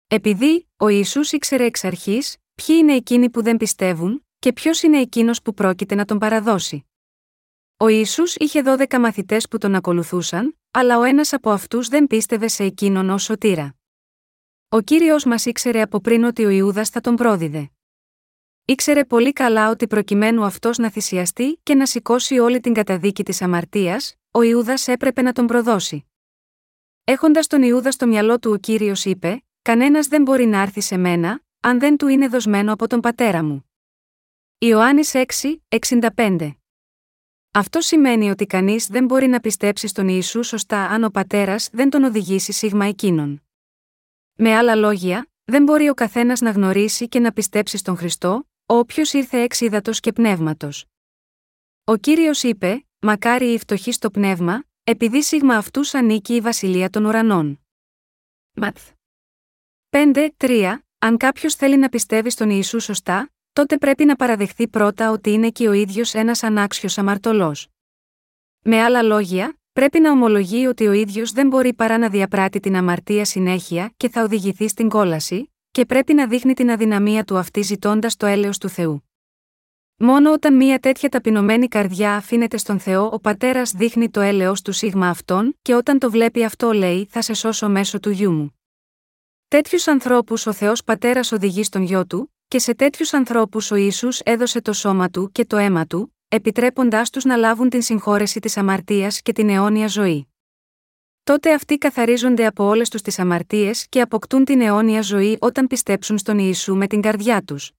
Επειδή 0.06 0.68
ο 0.76 0.88
Ιησούς 0.88 1.32
ήξερε 1.32 1.64
εξ 1.64 1.84
αρχής 1.84 2.36
ποιοι 2.54 2.76
είναι 2.78 2.94
εκείνοι 2.94 3.30
που 3.30 3.42
δεν 3.42 3.56
πιστεύουν 3.56 4.26
και 4.38 4.52
ποιος 4.52 4.82
είναι 4.82 4.98
εκείνος 5.00 5.42
που 5.42 5.54
πρόκειται 5.54 5.94
να 5.94 6.04
τον 6.04 6.18
παραδώσει. 6.18 6.84
Ο 7.76 7.88
Ισού 7.88 8.22
είχε 8.36 8.62
12 8.64 8.98
μαθητές 8.98 9.48
που 9.48 9.58
τον 9.58 9.74
ακολουθούσαν, 9.74 10.58
αλλά 10.70 10.98
ο 10.98 11.02
ένας 11.02 11.32
από 11.32 11.50
αυτούς 11.50 11.88
δεν 11.88 12.06
πίστευε 12.06 12.48
σε 12.48 12.64
εκείνον 12.64 13.10
ως 13.10 13.22
σωτήρα. 13.22 13.74
Ο 14.68 14.80
κύριος 14.80 15.24
μας 15.24 15.44
ήξερε 15.44 15.80
από 15.80 16.00
πριν 16.00 16.24
ότι 16.24 16.44
ο 16.44 16.48
Ιούδας 16.48 16.88
θα 16.88 17.00
τον 17.00 17.16
πρόδιδε. 17.16 17.70
Ήξερε 18.70 19.04
πολύ 19.04 19.32
καλά 19.32 19.70
ότι 19.70 19.86
προκειμένου 19.86 20.44
αυτός 20.44 20.78
να 20.78 20.90
θυσιαστεί 20.90 21.60
και 21.62 21.74
να 21.74 21.86
σηκώσει 21.86 22.38
όλη 22.38 22.60
την 22.60 22.72
καταδίκη 22.72 23.22
της 23.24 23.42
αμαρτίας, 23.42 24.14
ο 24.30 24.42
Ιούδας 24.42 24.88
έπρεπε 24.88 25.22
να 25.22 25.32
τον 25.32 25.46
προδώσει. 25.46 26.06
Έχοντας 27.04 27.46
τον 27.46 27.62
Ιούδα 27.62 27.90
στο 27.90 28.06
μυαλό 28.06 28.38
του, 28.38 28.50
ο 28.50 28.56
κύριος 28.56 29.04
είπε: 29.04 29.44
Κανένας 29.62 30.06
δεν 30.06 30.22
μπορεί 30.22 30.46
να 30.46 30.60
έρθει 30.60 30.80
σε 30.80 30.96
μένα, 30.96 31.42
αν 31.60 31.78
δεν 31.78 31.96
του 31.96 32.08
είναι 32.08 32.28
δοσμένο 32.28 32.72
από 32.72 32.86
τον 32.86 33.00
πατέρα 33.00 33.44
μου. 33.44 33.70
Ιωάννης 34.58 35.12
6, 35.14 35.56
65 36.16 36.50
αυτό 37.52 37.80
σημαίνει 37.80 38.30
ότι 38.30 38.46
κανείς 38.46 38.86
δεν 38.86 39.04
μπορεί 39.04 39.26
να 39.26 39.40
πιστέψει 39.40 39.86
στον 39.86 40.08
Ιησού 40.08 40.42
σωστά 40.42 40.84
αν 40.84 41.04
ο 41.04 41.10
πατέρας 41.10 41.68
δεν 41.72 41.90
τον 41.90 42.04
οδηγήσει 42.04 42.52
σίγμα 42.52 42.84
εκείνον. 42.84 43.42
Με 44.34 44.56
άλλα 44.56 44.74
λόγια, 44.74 45.28
δεν 45.44 45.62
μπορεί 45.62 45.88
ο 45.88 45.94
καθένας 45.94 46.40
να 46.40 46.50
γνωρίσει 46.50 47.08
και 47.08 47.18
να 47.18 47.32
πιστέψει 47.32 47.76
στον 47.76 47.96
Χριστό, 47.96 48.49
όποιος 48.72 49.12
ήρθε 49.12 49.40
εξ 49.40 49.60
ύδατο 49.60 49.90
και 49.92 50.12
πνεύματος. 50.12 50.84
Ο 51.84 51.96
κύριος 51.96 52.42
είπε: 52.42 52.86
Μακάρι 53.00 53.52
οι 53.52 53.58
φτωχοί 53.58 53.92
στο 53.92 54.10
πνεύμα, 54.10 54.64
επειδή 54.84 55.22
σίγμα 55.22 55.56
αυτούς 55.56 55.94
ανήκει 55.94 56.34
η 56.34 56.40
βασιλεία 56.40 56.90
των 56.90 57.04
ουρανών. 57.04 57.60
Ματθ. 58.52 58.90
5-3 59.90 60.78
Αν 60.98 61.16
κάποιος 61.16 61.54
θέλει 61.54 61.76
να 61.76 61.88
πιστεύει 61.88 62.30
στον 62.30 62.50
Ιησού 62.50 62.80
σωστά, 62.80 63.30
τότε 63.52 63.78
πρέπει 63.78 64.04
να 64.04 64.16
παραδεχθεί 64.16 64.68
πρώτα 64.68 65.10
ότι 65.10 65.30
είναι 65.30 65.50
και 65.50 65.68
ο 65.68 65.72
ίδιος 65.72 66.14
ένας 66.14 66.42
ανάξιος 66.42 66.98
αμαρτωλός. 66.98 67.68
Με 68.62 68.82
άλλα 68.82 69.02
λόγια, 69.02 69.58
πρέπει 69.72 70.00
να 70.00 70.10
ομολογεί 70.10 70.66
ότι 70.66 70.86
ο 70.86 70.92
ίδιος 70.92 71.32
δεν 71.32 71.48
μπορεί 71.48 71.74
παρά 71.74 71.98
να 71.98 72.08
διαπράττει 72.08 72.60
την 72.60 72.76
αμαρτία 72.76 73.24
συνέχεια 73.24 73.92
και 73.96 74.08
θα 74.08 74.22
οδηγηθεί 74.22 74.68
στην 74.68 74.88
κόλαση, 74.88 75.52
και 75.70 75.84
πρέπει 75.84 76.14
να 76.14 76.26
δείχνει 76.26 76.54
την 76.54 76.70
αδυναμία 76.70 77.24
του 77.24 77.36
αυτή 77.36 77.60
ζητώντας 77.62 78.16
το 78.16 78.26
έλεος 78.26 78.58
του 78.58 78.68
Θεού. 78.68 79.04
Μόνο 79.96 80.32
όταν 80.32 80.56
μια 80.56 80.78
τέτοια 80.78 81.08
ταπεινωμένη 81.08 81.68
καρδιά 81.68 82.16
αφήνεται 82.16 82.56
στον 82.56 82.78
Θεό, 82.78 83.10
ο 83.12 83.18
πατέρας 83.20 83.70
δείχνει 83.70 84.10
το 84.10 84.20
έλεος 84.20 84.62
του 84.62 84.72
σίγμα 84.72 85.08
αυτόν, 85.08 85.58
και 85.62 85.74
όταν 85.74 85.98
το 85.98 86.10
βλέπει 86.10 86.44
αυτό 86.44 86.72
λέει: 86.72 87.06
Θα 87.10 87.22
σε 87.22 87.32
σώσω 87.34 87.68
μέσω 87.68 88.00
του 88.00 88.10
γιού 88.10 88.32
μου. 88.32 88.58
Τέτοιους 89.48 89.88
ανθρώπους 89.88 90.46
ο 90.46 90.52
Θεός 90.52 90.84
Πατέρας 90.84 91.32
οδηγεί 91.32 91.62
στον 91.62 91.82
γιο 91.82 92.06
του, 92.06 92.34
και 92.48 92.58
σε 92.58 92.74
τέτοιους 92.74 93.12
ανθρώπους 93.12 93.70
ο 93.70 93.74
Ιησούς 93.74 94.20
έδωσε 94.20 94.60
το 94.60 94.72
σώμα 94.72 95.10
του 95.10 95.30
και 95.32 95.44
το 95.44 95.56
αίμα 95.56 95.86
του, 95.86 96.16
επιτρέποντάς 96.28 97.10
τους 97.10 97.24
να 97.24 97.36
λάβουν 97.36 97.68
την 97.68 97.82
συγχώρεση 97.82 98.40
της 98.40 98.56
αμαρτίας 98.56 99.22
και 99.22 99.32
την 99.32 99.48
αιώνια 99.48 99.86
ζωή. 99.86 100.29
Τότε 101.30 101.54
αυτοί 101.54 101.78
καθαρίζονται 101.78 102.46
από 102.46 102.64
όλες 102.64 102.88
τους 102.88 103.02
τις 103.02 103.18
αμαρτίες 103.18 103.88
και 103.88 104.00
αποκτούν 104.00 104.44
την 104.44 104.60
αιώνια 104.60 105.02
ζωή 105.02 105.38
όταν 105.40 105.66
πιστέψουν 105.66 106.18
στον 106.18 106.38
Ιησού 106.38 106.76
με 106.76 106.86
την 106.86 107.00
καρδιά 107.00 107.42
τους. 107.42 107.72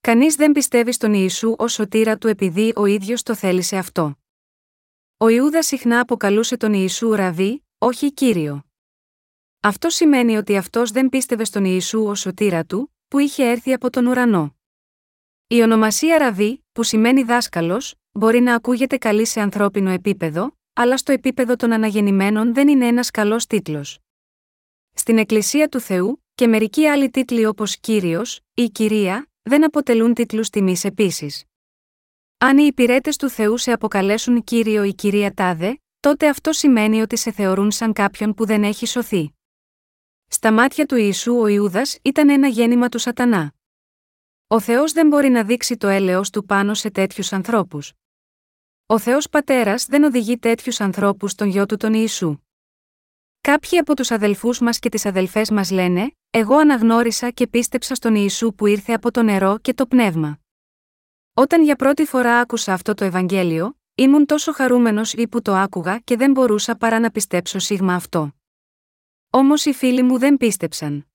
Κανείς 0.00 0.34
δεν 0.34 0.52
πιστεύει 0.52 0.92
στον 0.92 1.14
Ιησού 1.14 1.54
ως 1.58 1.72
σωτήρα 1.72 2.18
του 2.18 2.28
επειδή 2.28 2.72
ο 2.76 2.84
ίδιος 2.84 3.22
το 3.22 3.34
θέλησε 3.34 3.76
αυτό. 3.76 4.18
Ο 5.16 5.28
Ιούδας 5.28 5.66
συχνά 5.66 6.00
αποκαλούσε 6.00 6.56
τον 6.56 6.72
Ιησού 6.72 7.12
ραβί, 7.14 7.64
όχι 7.78 8.12
κύριο. 8.12 8.64
Αυτό 9.60 9.90
σημαίνει 9.90 10.36
ότι 10.36 10.56
αυτός 10.56 10.90
δεν 10.90 11.08
πίστευε 11.08 11.44
στον 11.44 11.64
Ιησού 11.64 12.04
ως 12.04 12.20
σωτήρα 12.20 12.64
του, 12.64 12.94
που 13.08 13.18
είχε 13.18 13.50
έρθει 13.50 13.72
από 13.72 13.90
τον 13.90 14.06
ουρανό. 14.06 14.56
Η 15.46 15.62
ονομασία 15.62 16.18
Ραβί, 16.18 16.64
που 16.72 16.82
σημαίνει 16.82 17.22
δάσκαλος, 17.22 17.94
μπορεί 18.12 18.40
να 18.40 18.54
ακούγεται 18.54 18.96
καλή 18.96 19.26
σε 19.26 19.40
ανθρώπινο 19.40 19.90
επίπεδο, 19.90 20.56
αλλά 20.72 20.96
στο 20.96 21.12
επίπεδο 21.12 21.56
των 21.56 21.72
αναγεννημένων 21.72 22.54
δεν 22.54 22.68
είναι 22.68 22.86
ένας 22.86 23.10
καλός 23.10 23.46
τίτλος. 23.46 23.98
Στην 24.94 25.18
Εκκλησία 25.18 25.68
του 25.68 25.80
Θεού, 25.80 26.24
και 26.34 26.46
μερικοί 26.46 26.86
άλλοι 26.86 27.10
τίτλοι 27.10 27.46
όπως 27.46 27.76
κύριος 27.76 28.40
ή 28.54 28.68
κυρία, 28.68 29.28
δεν 29.42 29.64
αποτελούν 29.64 30.14
τίτλους 30.14 30.50
τιμής 30.50 30.84
επίσης. 30.84 31.44
Αν 32.38 32.58
οι 32.58 32.64
υπηρέτες 32.66 33.16
του 33.16 33.28
Θεού 33.28 33.56
σε 33.56 33.72
αποκαλέσουν 33.72 34.44
κύριο 34.44 34.84
ή 34.84 34.94
κυρία 34.94 35.34
Τάδε, 35.34 35.80
τότε 36.00 36.28
αυτό 36.28 36.52
σημαίνει 36.52 37.00
ότι 37.00 37.16
σε 37.16 37.32
θεωρούν 37.32 37.70
σαν 37.70 37.92
κάποιον 37.92 38.34
που 38.34 38.46
δεν 38.46 38.64
έχει 38.64 38.86
σωθεί. 38.86 39.32
Στα 40.28 40.52
μάτια 40.52 40.86
του 40.86 40.96
Ιησού 40.96 41.36
ο 41.38 41.46
Ιούδας 41.46 41.98
ήταν 42.02 42.28
ένα 42.28 42.48
γέννημα 42.48 42.88
του 42.88 42.98
Σατανά. 42.98 43.52
Ο 44.50 44.60
Θεός 44.60 44.92
δεν 44.92 45.06
μπορεί 45.06 45.28
να 45.28 45.44
δείξει 45.44 45.76
το 45.76 45.88
έλεος 45.88 46.30
του 46.30 46.44
πάνω 46.44 46.74
σε 46.74 46.90
τέτοιους 46.90 47.32
ανθρώπους. 47.32 47.92
Ο 48.86 48.98
Θεός 48.98 49.28
Πατέρας 49.28 49.86
δεν 49.86 50.04
οδηγεί 50.04 50.38
τέτοιους 50.38 50.80
ανθρώπους 50.80 51.30
στον 51.30 51.48
γιο 51.48 51.66
του 51.66 51.76
τον 51.76 51.94
Ιησού. 51.94 52.38
Κάποιοι 53.40 53.78
από 53.78 53.96
τους 53.96 54.10
αδελφούς 54.10 54.60
μας 54.60 54.78
και 54.78 54.88
τις 54.88 55.06
αδελφές 55.06 55.50
μας 55.50 55.70
λένε: 55.70 56.10
Εγώ 56.30 56.56
αναγνώρισα 56.56 57.30
και 57.30 57.46
πίστεψα 57.46 57.94
στον 57.94 58.14
Ιησού 58.14 58.54
που 58.54 58.66
ήρθε 58.66 58.92
από 58.92 59.10
το 59.10 59.22
νερό 59.22 59.58
και 59.58 59.74
το 59.74 59.86
πνεύμα. 59.86 60.38
Όταν 61.34 61.62
για 61.62 61.76
πρώτη 61.76 62.04
φορά 62.04 62.40
άκουσα 62.40 62.72
αυτό 62.72 62.94
το 62.94 63.04
Ευαγγέλιο, 63.04 63.78
ήμουν 63.94 64.26
τόσο 64.26 64.52
χαρούμενος 64.52 65.12
ή 65.12 65.28
που 65.28 65.42
το 65.42 65.54
άκουγα 65.54 65.98
και 65.98 66.16
δεν 66.16 66.30
μπορούσα 66.30 66.76
παρά 66.76 66.98
να 66.98 67.10
πιστέψω 67.10 67.58
σίγμα 67.58 67.94
αυτό. 67.94 68.32
Όμως 69.30 69.64
οι 69.64 69.72
φίλοι 69.72 70.02
μου 70.02 70.18
δεν 70.18 70.36
πίστεψαν. 70.36 71.07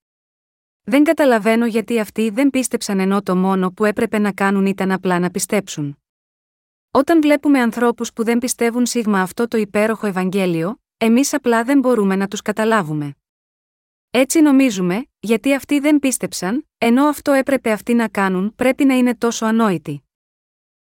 Δεν 0.84 1.04
καταλαβαίνω 1.04 1.66
γιατί 1.66 2.00
αυτοί 2.00 2.30
δεν 2.30 2.50
πίστεψαν 2.50 3.00
ενώ 3.00 3.22
το 3.22 3.36
μόνο 3.36 3.72
που 3.72 3.86
έπρεπε 3.86 4.18
να 4.18 4.32
κάνουν 4.32 4.66
ήταν 4.66 4.92
απλά 4.92 5.20
να 5.20 5.30
πιστέψουν. 5.30 5.98
Όταν 6.92 7.22
βλέπουμε 7.22 7.60
ανθρώπους 7.60 8.14
που 8.14 8.24
δεν 8.24 8.38
πιστεύουν 8.38 8.86
σίγμα 8.86 9.22
αυτό 9.22 9.48
το 9.48 9.58
υπέροχο 9.58 10.08
Ευαγγέλιο, 10.08 10.82
εμείς 10.98 11.34
απλά 11.34 11.64
δεν 11.64 11.80
μπορούμε 11.80 12.16
να 12.16 12.28
τους 12.28 12.42
καταλάβουμε. 12.42 13.16
Έτσι 14.10 14.42
νομίζουμε, 14.42 15.06
γιατί 15.20 15.54
αυτοί 15.54 15.80
δεν 15.80 16.00
πίστεψαν, 16.00 16.68
ενώ 16.78 17.06
αυτό 17.06 17.32
έπρεπε 17.32 17.72
αυτοί 17.72 17.94
να 17.94 18.08
κάνουν, 18.08 18.56
πρέπει 18.56 18.86
να 18.86 18.94
είναι 18.94 19.16
τόσο 19.16 19.46
ανόητοι. 19.46 20.04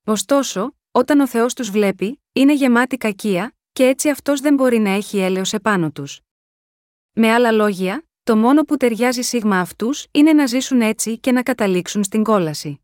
Ωστόσο, 0.07 0.74
όταν 0.90 1.20
ο 1.20 1.26
Θεός 1.26 1.55
τους 1.55 1.70
βλέπει, 1.70 2.22
είναι 2.33 2.53
γεμάτη 2.55 2.96
κακία, 2.96 3.55
και 3.72 3.87
έτσι 3.87 4.11
αυτός 4.11 4.40
δεν 4.40 4.55
μπορεί 4.55 4.79
να 4.79 4.90
έχει 4.90 5.18
έλεος 5.18 5.53
επάνω 5.53 5.90
τους. 5.90 6.20
Με 7.12 7.33
άλλα 7.33 7.53
λόγια, 7.53 8.05
το 8.22 8.37
μόνο 8.37 8.62
που 8.62 8.76
ταιριάζει 8.76 9.22
σίγμα 9.22 9.61
αυτούς 9.61 10.06
είναι 10.11 10.33
να 10.33 10.46
ζήσουν 10.46 10.80
έτσι 10.80 11.18
και 11.18 11.33
να 11.33 11.42
καταλήξουν 11.42 12.04
στην 12.04 12.22
κόλαση. 12.22 12.80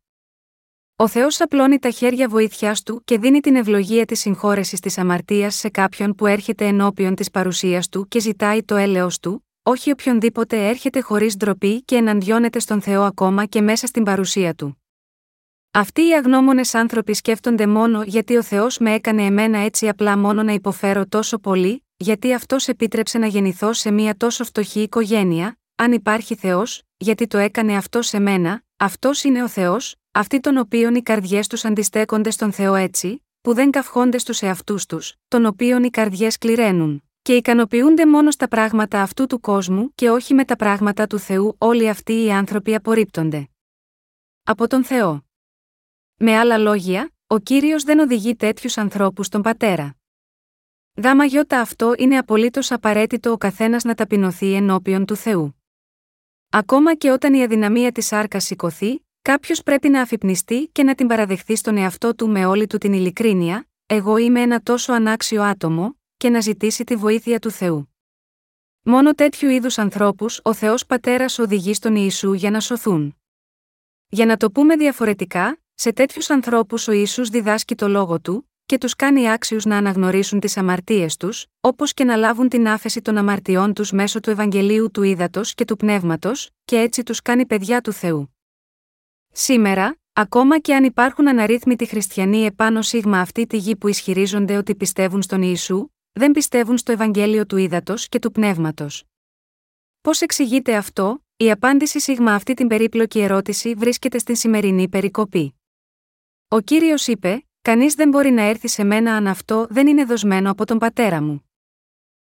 Ο 0.95 1.07
Θεός 1.07 1.41
απλώνει 1.41 1.79
τα 1.79 1.89
χέρια 1.89 2.27
βοήθειάς 2.27 2.83
του 2.83 3.01
και 3.05 3.17
δίνει 3.17 3.39
την 3.39 3.55
ευλογία 3.55 4.05
της 4.05 4.19
συγχώρεσης 4.19 4.79
της 4.79 4.97
αμαρτίας 4.97 5.55
σε 5.55 5.69
κάποιον 5.69 6.15
που 6.15 6.25
έρχεται 6.25 6.65
ενώπιον 6.65 7.15
της 7.15 7.31
παρουσίας 7.31 7.89
του 7.89 8.07
και 8.07 8.19
ζητάει 8.19 8.63
το 8.63 8.75
έλεος 8.75 9.19
του, 9.19 9.45
όχι 9.63 9.91
οποιονδήποτε 9.91 10.67
έρχεται 10.67 10.99
χωρίς 11.01 11.37
ντροπή 11.37 11.81
και 11.81 11.95
εναντιώνεται 11.95 12.59
στον 12.59 12.81
Θεό 12.81 13.03
ακόμα 13.03 13.45
και 13.45 13.61
μέσα 13.61 13.87
στην 13.87 14.03
παρουσία 14.03 14.53
του. 14.53 14.81
Αυτοί 15.71 16.07
οι 16.07 16.13
αγνώμονες 16.13 16.75
άνθρωποι 16.75 17.13
σκέφτονται 17.13 17.67
μόνο 17.67 18.03
γιατί 18.03 18.37
ο 18.37 18.43
Θεός 18.43 18.77
με 18.77 18.93
έκανε 18.93 19.25
εμένα 19.25 19.57
έτσι 19.57 19.87
απλά 19.87 20.17
μόνο 20.17 20.43
να 20.43 20.53
υποφέρω 20.53 21.05
τόσο 21.05 21.37
πολύ, 21.37 21.86
γιατί 21.97 22.33
αυτός 22.33 22.67
επίτρεψε 22.67 23.17
να 23.17 23.27
γεννηθώ 23.27 23.73
σε 23.73 23.91
μια 23.91 24.17
τόσο 24.17 24.43
φτωχή 24.43 24.81
οικογένεια, 24.81 25.59
αν 25.75 25.91
υπάρχει 25.91 26.35
Θεός, 26.35 26.83
γιατί 26.97 27.27
το 27.27 27.37
έκανε 27.37 27.75
αυτό 27.75 28.01
σε 28.01 28.19
μένα, 28.19 28.63
αυτός 28.77 29.23
είναι 29.23 29.43
ο 29.43 29.47
Θεός, 29.47 29.95
αυτοί 30.11 30.39
των 30.39 30.57
οποίων 30.57 30.95
οι 30.95 31.01
καρδιές 31.01 31.47
τους 31.47 31.65
αντιστέκονται 31.65 32.29
στον 32.29 32.51
Θεό 32.51 32.75
έτσι, 32.75 33.25
που 33.41 33.53
δεν 33.53 33.71
καυχόνται 33.71 34.17
στους 34.17 34.41
εαυτούς 34.41 34.85
τους, 34.85 35.15
των 35.27 35.45
οποίων 35.45 35.83
οι 35.83 35.89
καρδιές 35.89 36.37
κληραίνουν, 36.37 37.03
και 37.21 37.35
ικανοποιούνται 37.35 38.05
μόνο 38.05 38.31
στα 38.31 38.47
πράγματα 38.47 39.01
αυτού 39.01 39.25
του 39.25 39.39
κόσμου 39.39 39.91
και 39.95 40.09
όχι 40.09 40.33
με 40.33 40.45
τα 40.45 40.55
πράγματα 40.55 41.07
του 41.07 41.19
Θεού, 41.19 41.55
όλοι 41.57 41.89
αυτοί 41.89 42.23
οι 42.23 42.31
άνθρωποι 42.31 42.75
απορρίπτονται. 42.75 43.49
Από 44.43 44.67
τον 44.67 44.83
Θεό. 44.83 45.25
Με 46.15 46.37
άλλα 46.37 46.57
λόγια, 46.57 47.11
ο 47.27 47.39
κύριος 47.39 47.83
δεν 47.83 47.99
οδηγεί 47.99 48.35
τέτοιους 48.35 48.77
ανθρώπους 48.77 49.25
στον 49.25 49.41
πατέρα. 49.41 49.96
Γάμα 51.03 51.25
γιώτα 51.25 51.59
αυτό 51.59 51.93
είναι 51.97 52.17
απολύτως 52.17 52.71
απαραίτητο 52.71 53.31
ο 53.31 53.37
καθένας 53.37 53.83
να 53.83 53.95
ταπεινωθεί 53.95 54.53
ενώπιον 54.53 55.05
του 55.05 55.15
Θεού. 55.15 55.61
Ακόμα 56.49 56.95
και 56.95 57.11
όταν 57.11 57.33
η 57.33 57.43
αδυναμία 57.43 57.91
της 57.91 58.11
άρκας 58.11 58.43
σηκωθεί, 58.43 59.05
κάποιος 59.21 59.63
πρέπει 59.63 59.89
να 59.89 60.01
αφυπνιστεί 60.01 60.69
και 60.71 60.83
να 60.83 60.95
την 60.95 61.07
παραδεχθεί 61.07 61.55
στον 61.55 61.77
εαυτό 61.77 62.15
του 62.15 62.29
με 62.29 62.45
όλη 62.45 62.67
του 62.67 62.77
την 62.77 62.93
ειλικρίνεια, 62.93 63.67
εγώ 63.85 64.17
είμαι 64.17 64.41
ένα 64.41 64.61
τόσο 64.61 64.93
ανάξιο 64.93 65.43
άτομο, 65.43 65.99
και 66.17 66.29
να 66.29 66.39
ζητήσει 66.39 66.83
τη 66.83 66.95
βοήθεια 66.95 67.39
του 67.39 67.51
Θεού. 67.51 67.93
Μόνο 68.81 69.13
τέτοιου 69.13 69.49
είδους 69.49 69.77
ανθρώπους 69.77 70.39
ο 70.43 70.53
Θεός 70.53 70.85
Πατέρας 70.85 71.39
οδηγεί 71.39 71.73
στον 71.73 71.95
Ιησού 71.95 72.33
για 72.33 72.51
να 72.51 72.59
σωθούν. 72.59 73.15
Για 74.09 74.25
να 74.25 74.37
το 74.37 74.51
πούμε 74.51 74.75
διαφορετικά, 74.75 75.61
σε 75.73 75.93
τέτοιους 75.93 76.29
ανθρώπους 76.29 76.87
ο 76.87 76.91
Ισού 76.91 77.29
διδάσκει 77.29 77.75
το 77.75 77.87
λόγο 77.87 78.19
του, 78.19 78.46
και 78.67 78.77
τους 78.77 78.95
κάνει 78.95 79.31
άξιους 79.31 79.65
να 79.65 79.77
αναγνωρίσουν 79.77 80.39
τις 80.39 80.57
αμαρτίες 80.57 81.17
τους, 81.17 81.45
όπως 81.59 81.93
και 81.93 82.03
να 82.03 82.15
λάβουν 82.15 82.49
την 82.49 82.67
άφεση 82.67 83.01
των 83.01 83.17
αμαρτιών 83.17 83.73
τους 83.73 83.91
μέσω 83.91 84.19
του 84.19 84.29
Ευαγγελίου 84.29 84.91
του 84.91 85.03
Ήδατος 85.03 85.53
και 85.53 85.65
του 85.65 85.75
Πνεύματος, 85.75 86.49
και 86.65 86.79
έτσι 86.79 87.03
τους 87.03 87.21
κάνει 87.21 87.45
παιδιά 87.45 87.81
του 87.81 87.91
Θεού. 87.91 88.35
Σήμερα, 89.31 89.97
ακόμα 90.13 90.59
και 90.59 90.75
αν 90.75 90.83
υπάρχουν 90.83 91.27
αναρρύθμιτοι 91.27 91.85
χριστιανοί 91.85 92.45
επάνω 92.45 92.81
σίγμα 92.81 93.19
αυτή 93.19 93.47
τη 93.47 93.57
γη 93.57 93.75
που 93.75 93.87
ισχυρίζονται 93.87 94.57
ότι 94.57 94.75
πιστεύουν 94.75 95.21
στον 95.21 95.41
Ιησού, 95.41 95.87
δεν 96.11 96.31
πιστεύουν 96.31 96.77
στο 96.77 96.91
Ευαγγέλιο 96.91 97.45
του 97.45 97.57
Ήδατος 97.57 98.07
και 98.07 98.19
του 98.19 98.31
Πνεύματος. 98.31 99.03
Πώς 100.01 100.21
εξηγείται 100.21 100.75
αυτό, 100.75 101.25
η 101.37 101.51
απάντηση 101.51 101.99
σίγμα 101.99 102.33
αυτή 102.33 102.53
την 102.53 102.67
περίπλοκη 102.67 103.19
ερώτηση 103.19 103.73
βρίσκεται 103.73 104.17
στην 104.17 104.35
σημερινή 104.35 104.89
περικοπή. 104.89 105.61
Ο 106.47 106.59
κύριος 106.59 107.07
είπε: 107.07 107.46
Κανείς 107.67 107.93
δεν 107.93 108.09
μπορεί 108.09 108.29
να 108.29 108.41
έρθει 108.41 108.67
σε 108.67 108.83
μένα 108.83 109.15
αν 109.15 109.27
αυτό 109.27 109.67
δεν 109.69 109.87
είναι 109.87 110.03
δοσμένο 110.03 110.51
από 110.51 110.65
τον 110.65 110.77
πατέρα 110.77 111.21
μου. 111.21 111.49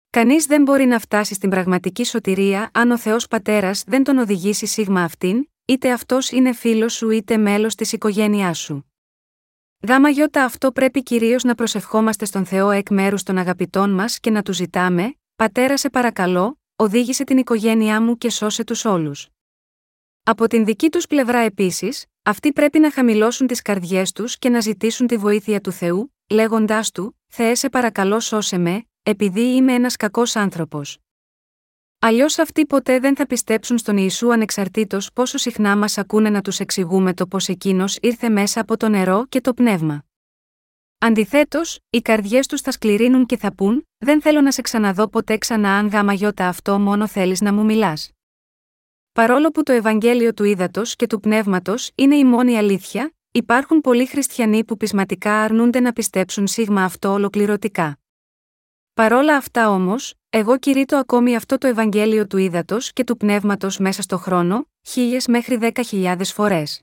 Κανείς 0.10 0.45
δεν 0.45 0.62
μπορεί 0.62 0.86
να 0.86 0.99
φτάσει 0.99 1.34
στην 1.34 1.49
πραγματική 1.49 2.04
σωτηρία 2.04 2.69
αν 2.73 2.91
ο 2.91 2.97
Θεός 2.97 3.28
Πατέρας 3.28 3.84
δεν 3.88 4.04
τον 4.04 4.17
οδηγήσει 4.17 4.65
σίγμα 4.65 5.04
αυτήν, 5.04 5.49
είτε 5.65 5.91
αυτός 5.91 6.32
είναι 6.32 6.54
φίλος 6.54 6.93
σου 6.93 7.10
είτε 7.10 7.38
μέλος 7.38 7.75
της 7.75 7.91
οικογένειάς 7.91 8.60
σου. 8.60 8.91
Γάμα 9.88 10.10
γιώτα 10.10 10.43
αυτό 10.43 10.71
πρέπει 10.71 11.04
κυρίως 11.04 11.43
να 11.43 11.56
προσευχόμαστε 11.56 12.25
στον 12.25 12.45
Θεό 12.45 12.69
εκ 12.69 12.89
μέρους 12.89 13.23
των 13.23 13.38
αγαπητών 13.38 13.91
μας 13.91 14.19
και 14.19 14.30
να 14.30 14.41
του 14.41 14.54
ζητάμε, 14.54 15.15
Πατέρα 15.36 15.78
σε 15.78 15.89
παρακαλώ, 15.89 16.60
οδήγησε 16.75 17.23
την 17.23 17.38
οικογένειά 17.38 18.02
μου 18.02 18.17
και 18.17 18.30
σώσε 18.30 18.63
τους 18.63 18.86
όλους. 18.86 19.30
Από 20.23 20.47
την 20.47 20.65
δική 20.65 20.89
τους 20.89 21.08
πλευρά 21.08 21.38
επίσης, 21.39 22.06
αυτοί 22.30 22.54
πρέπει 22.54 22.80
να 22.80 22.92
χαμηλώσουν 22.92 23.48
τις 23.48 23.62
καρδιές 23.62 24.12
τους 24.12 24.38
και 24.38 24.50
να 24.50 24.60
ζητήσουν 24.60 25.08
τη 25.08 25.18
βοήθεια 25.18 25.62
του 25.62 25.72
Θεού, 25.72 26.15
λέγοντάς 26.30 26.92
του: 26.92 27.20
Θεέ, 27.28 27.56
σε 27.56 27.70
παρακαλώ, 27.70 28.20
σώσε 28.20 28.58
με, 28.58 28.84
επειδή 29.04 29.42
είμαι 29.42 29.74
ένας 29.74 29.96
κακός 29.96 30.36
άνθρωπος. 30.36 30.98
Αλλιώς 32.00 32.38
αυτοί 32.38 32.65
ποτέ 32.65 33.00
δεν 33.00 33.15
θα 33.15 33.26
πιστέψουν 33.26 33.78
στον 33.78 33.98
Ιησού 33.98 34.34
ανεξαρτήτως 34.34 35.13
πόσο 35.13 35.38
συχνά 35.38 35.78
μας 35.78 35.98
ακούνε 35.98 36.30
να 36.30 36.42
τους 36.42 36.60
εξηγούμε 36.60 37.13
το 37.13 37.28
πώ 37.28 37.38
εκείνος 37.48 37.98
ήρθε 38.02 38.30
μέσα 38.30 38.62
από 38.62 38.78
το 38.78 38.89
νερό 38.89 39.26
και 39.30 39.42
το 39.42 39.54
πνεύμα. 39.54 40.04
Αντιθέτως, 40.98 41.80
οι 41.89 42.02
καρδιές 42.02 42.48
τους 42.48 42.62
θα 42.62 42.72
σκληρύνουν 42.72 43.26
και 43.26 43.38
θα 43.38 43.54
πούν: 43.54 43.88
Δεν 43.98 44.22
θέλω 44.22 44.42
να 44.42 44.52
σε 44.52 44.62
ξαναδώ 44.62 45.08
ποτέ 45.08 45.38
ξανά 45.38 45.78
αν 45.78 45.88
γάμα 45.88 46.13
γιώτα 46.13 46.48
αυτό 46.48 46.80
μόνο 46.80 47.08
θέλεις 47.08 47.42
να 47.42 47.54
μου 47.54 47.65
μιλάς. 47.65 48.12
Παρόλο 49.19 49.49
που 49.49 49.63
το 49.63 49.71
Ευαγγέλιο 49.71 50.34
του 50.34 50.43
Ήδατος 50.43 50.95
και 50.95 51.08
του 51.08 51.19
Πνεύματος 51.19 51.91
είναι 51.95 52.15
η 52.15 52.25
μόνη 52.25 52.58
αλήθεια, 52.58 53.13
υπάρχουν 53.32 53.82
πολλοί 53.82 54.05
χριστιανοί 54.05 54.63
που 54.63 54.77
πεισματικά 54.77 55.41
αρνούνται 55.41 55.79
να 55.79 55.93
πιστέψουν 55.93 56.47
σίγμα 56.47 56.84
αυτό 56.84 57.12
ολοκληρωτικά. 57.12 57.99
Παρόλα 58.93 59.36
αυτά 59.36 59.69
όμως, 59.69 60.13
εγώ 60.29 60.58
κηρύττω 60.58 60.97
ακόμη 60.97 61.36
αυτό 61.36 61.58
το 61.58 61.67
Ευαγγέλιο 61.67 62.27
του 62.27 62.38
Ήδατος 62.38 62.93
και 62.93 63.03
του 63.03 63.17
Πνεύματος 63.17 63.77
μέσα 63.77 64.01
στο 64.01 64.17
χρόνο, 64.17 64.67
χίλιες 64.88 65.27
μέχρι 65.27 65.55
δέκα 65.58 65.84
χιλιάδες 65.84 66.34
φορές. 66.34 66.82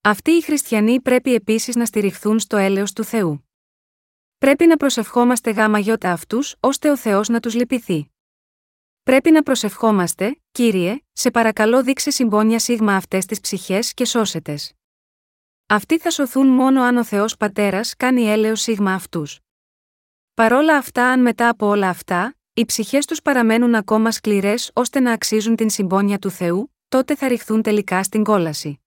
Αυτοί 0.00 0.30
οι 0.30 0.42
χριστιανοί 0.42 1.00
πρέπει 1.00 1.34
επίσης 1.34 1.76
να 1.76 1.84
στηριχθούν 1.86 2.38
στο 2.38 2.56
έλεος 2.56 2.92
του 2.92 3.04
Θεού. 3.04 3.48
Πρέπει 4.38 4.66
να 4.66 4.76
προσευχόμαστε 4.76 5.50
γάμα 5.50 5.78
γιώτα 5.78 6.12
αυτούς, 6.12 6.54
ώστε 6.60 6.90
ο 6.90 6.96
Θεός 6.96 7.28
να 7.28 7.40
τους 7.40 7.54
λυπηθεί. 7.54 8.13
Πρέπει 9.04 9.30
να 9.30 9.42
προσευχόμαστε, 9.42 10.40
κύριε, 10.52 10.98
σε 11.12 11.30
παρακαλώ 11.30 11.82
δείξε 11.82 12.10
συμπόνια 12.10 12.58
σίγμα 12.58 12.96
αυτές 12.96 13.26
τις 13.26 13.40
ψυχές 13.40 13.94
και 13.94 14.04
σώσετες. 14.04 14.72
Αυτοί 15.66 15.98
θα 15.98 16.10
σωθούν 16.10 16.46
μόνο 16.46 16.82
αν 16.82 16.96
ο 16.96 17.04
Θεός 17.04 17.36
Πατέρας 17.36 17.96
κάνει 17.96 18.22
έλεος 18.22 18.60
σίγμα 18.60 18.92
αυτούς. 18.92 19.38
Παρόλα 20.34 20.76
αυτά, 20.76 21.06
αν 21.10 21.20
μετά 21.20 21.48
από 21.48 21.66
όλα 21.66 21.88
αυτά, 21.88 22.36
οι 22.54 22.64
ψυχές 22.64 23.06
τους 23.06 23.22
παραμένουν 23.22 23.74
ακόμα 23.74 24.10
σκληρές 24.10 24.70
ώστε 24.74 25.00
να 25.00 25.12
αξίζουν 25.12 25.56
την 25.56 25.70
συμπόνια 25.70 26.18
του 26.18 26.30
Θεού, 26.30 26.74
τότε 26.88 27.14
θα 27.14 27.28
ρηχθούν 27.28 27.62
τελικά 27.62 28.02
στην 28.02 28.24
κόλαση. 28.24 28.78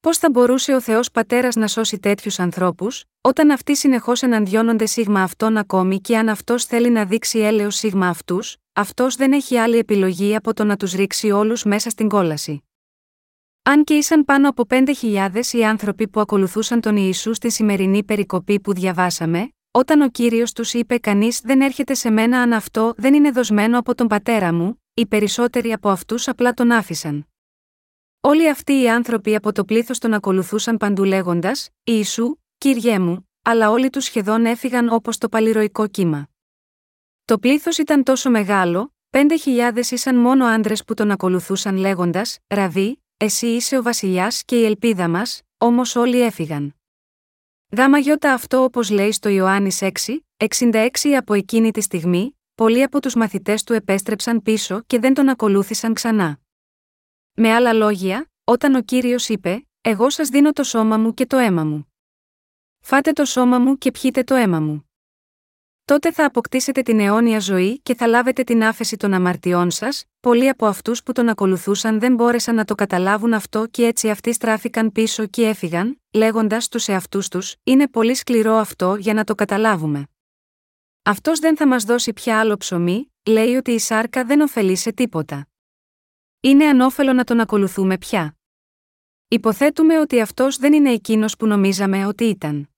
Πώς 0.00 0.18
θα 0.18 0.30
μπορούσε 0.30 0.74
ο 0.74 0.80
Θεός 0.80 1.10
Πατέρας 1.10 1.56
να 1.56 1.66
σώσει 1.68 1.98
τέτοιους 1.98 2.38
ανθρώπους, 2.38 3.04
όταν 3.20 3.50
αυτοί 3.50 3.76
συνεχώς 3.76 4.22
εναντιώνονται 4.22 4.86
σίγμα 4.86 5.22
αυτόν 5.22 5.56
ακόμη 5.56 6.00
και 6.00 6.18
αν 6.18 6.28
αυτός 6.28 6.64
θέλει 6.64 6.90
να 6.90 7.04
δείξει 7.04 7.38
έλεος 7.38 7.76
σίγμα 7.76 8.08
αυτούς, 8.08 8.56
αυτός 8.80 9.14
δεν 9.16 9.32
έχει 9.32 9.56
άλλη 9.56 9.78
επιλογή 9.78 10.36
από 10.36 10.54
το 10.54 10.64
να 10.64 10.76
τους 10.76 10.92
ρίξει 10.92 11.30
όλους 11.30 11.64
μέσα 11.64 11.90
στην 11.90 12.08
κόλαση. 12.08 12.64
Αν 13.62 13.84
και 13.84 13.94
ήσαν 13.94 14.24
πάνω 14.24 14.48
από 14.48 14.64
5.000 14.68 15.30
οι 15.52 15.64
άνθρωποι 15.64 16.08
που 16.08 16.20
ακολουθούσαν 16.20 16.80
τον 16.80 16.96
Ιησού 16.96 17.34
στη 17.34 17.50
σημερινή 17.50 18.04
περικοπή 18.04 18.60
που 18.60 18.72
διαβάσαμε, 18.72 19.52
όταν 19.70 20.00
ο 20.00 20.08
κύριος 20.08 20.52
τους 20.52 20.74
είπε: 20.74 20.98
Κανείς 20.98 21.40
δεν 21.40 21.60
έρχεται 21.60 21.94
σε 21.94 22.10
μένα 22.10 22.40
αν 22.40 22.52
αυτό 22.52 22.94
δεν 22.96 23.14
είναι 23.14 23.30
δοσμένο 23.30 23.78
από 23.78 23.94
τον 23.94 24.06
πατέρα 24.06 24.52
μου, 24.52 24.82
οι 24.94 25.06
περισσότεροι 25.06 25.72
από 25.72 25.88
αυτούς 25.88 26.28
απλά 26.28 26.52
τον 26.52 26.70
άφησαν. 26.70 27.28
Όλοι 28.20 28.48
αυτοί 28.48 28.80
οι 28.80 28.90
άνθρωποι 28.90 29.34
από 29.34 29.52
το 29.52 29.64
πλήθος 29.64 29.98
τον 29.98 30.14
ακολουθούσαν 30.14 30.76
παντού 30.76 31.04
λέγοντας: 31.04 31.68
Ιησού, 31.84 32.36
κύριέ 32.58 32.98
μου, 32.98 33.30
αλλά 33.42 33.70
όλοι 33.70 33.90
τους 33.90 34.04
σχεδόν 34.04 34.44
έφυγαν 34.44 34.88
όπως 34.88 35.18
το 35.18 35.28
παλιροϊκό 35.28 35.86
κύμα. 35.86 36.29
Το 37.30 37.38
πλήθος 37.38 37.78
ήταν 37.78 38.02
τόσο 38.02 38.30
μεγάλο, 38.30 38.94
πέντε 39.10 39.36
χιλιάδες 39.36 39.90
ήσαν 39.90 40.16
μόνο 40.16 40.44
άντρες 40.44 40.84
που 40.84 40.94
τον 40.94 41.10
ακολουθούσαν 41.10 41.76
λέγοντας: 41.76 42.38
Ραβί, 42.46 43.02
εσύ 43.16 43.46
είσαι 43.46 43.78
ο 43.78 43.82
βασιλιάς 43.82 44.44
και 44.44 44.60
η 44.60 44.64
ελπίδα 44.64 45.08
μας, 45.08 45.40
όμως 45.58 45.96
όλοι 45.96 46.20
έφυγαν. 46.20 46.74
Γάμα 47.76 47.98
γιώτα 47.98 48.32
αυτό 48.32 48.62
όπως 48.62 48.90
λέει 48.90 49.12
στο 49.12 49.28
Ιωάννης 49.28 49.78
6, 49.82 49.90
66 50.36 50.88
από 51.16 51.34
εκείνη 51.34 51.70
τη 51.70 51.80
στιγμή, 51.80 52.38
πολλοί 52.54 52.82
από 52.82 53.00
τους 53.00 53.14
μαθητές 53.14 53.64
του 53.64 53.72
επέστρεψαν 53.72 54.42
πίσω 54.42 54.82
και 54.86 54.98
δεν 54.98 55.14
τον 55.14 55.28
ακολούθησαν 55.28 55.94
ξανά. 55.94 56.38
Με 57.34 57.52
άλλα 57.52 57.72
λόγια, 57.72 58.30
όταν 58.44 58.74
ο 58.74 58.82
κύριος 58.82 59.28
είπε: 59.28 59.66
Εγώ 59.80 60.10
σας 60.10 60.28
δίνω 60.28 60.52
το 60.52 60.62
σώμα 60.62 60.96
μου 60.96 61.14
και 61.14 61.26
το 61.26 61.36
αίμα 61.36 61.64
μου. 61.64 61.92
Φάτε 62.80 63.12
το 63.12 63.24
σώμα 63.24 63.58
μου 63.58 63.78
και 63.78 63.90
πιείτε 63.90 64.22
το 64.22 64.34
αίμα 64.34 64.60
μου. 64.60 64.89
Τότε 65.90 66.12
θα 66.12 66.24
αποκτήσετε 66.24 66.82
την 66.82 67.00
αιώνια 67.00 67.38
ζωή 67.38 67.80
και 67.80 67.94
θα 67.94 68.06
λάβετε 68.06 68.42
την 68.42 68.64
άφεση 68.64 68.96
των 68.96 69.12
αμαρτιών 69.14 69.70
σας. 69.70 70.04
Πολλοί 70.20 70.48
από 70.48 70.66
αυτούς 70.66 71.02
που 71.02 71.12
τον 71.12 71.28
ακολουθούσαν 71.28 72.00
δεν 72.00 72.14
μπόρεσαν 72.14 72.54
να 72.54 72.64
το 72.64 72.74
καταλάβουν 72.74 73.34
αυτό 73.34 73.66
και 73.66 73.86
έτσι 73.86 74.10
αυτοί 74.10 74.32
στράφηκαν 74.32 74.92
πίσω 74.92 75.26
και 75.26 75.46
έφυγαν, 75.46 76.00
λέγοντας 76.12 76.64
στου 76.64 76.90
εαυτούς 76.90 77.28
τους: 77.28 77.54
Είναι 77.62 77.88
πολύ 77.88 78.14
σκληρό 78.14 78.54
αυτό 78.54 78.94
για 78.94 79.14
να 79.14 79.24
το 79.24 79.34
καταλάβουμε. 79.34 80.06
Αυτός 81.02 81.38
δεν 81.38 81.56
θα 81.56 81.66
μας 81.66 81.84
δώσει 81.84 82.12
πια 82.12 82.40
άλλο 82.40 82.56
ψωμί, 82.56 83.12
λέει 83.28 83.54
ότι 83.54 83.70
η 83.70 83.78
σάρκα 83.78 84.24
δεν 84.24 84.40
ωφελεί 84.40 84.76
σε 84.76 84.92
τίποτα. 84.92 85.48
Είναι 86.40 86.64
ανώφελο 86.64 87.12
να 87.12 87.24
τον 87.24 87.40
ακολουθούμε 87.40 87.98
πια. 87.98 88.36
Υποθέτουμε 89.28 90.00
ότι 90.00 90.20
αυτός 90.20 90.56
δεν 90.56 90.72
είναι 90.72 90.90
εκείνος 90.90 91.36
που 91.36 91.46
νομίζαμε 91.46 92.06
ότι 92.06 92.24
ήταν. 92.24 92.69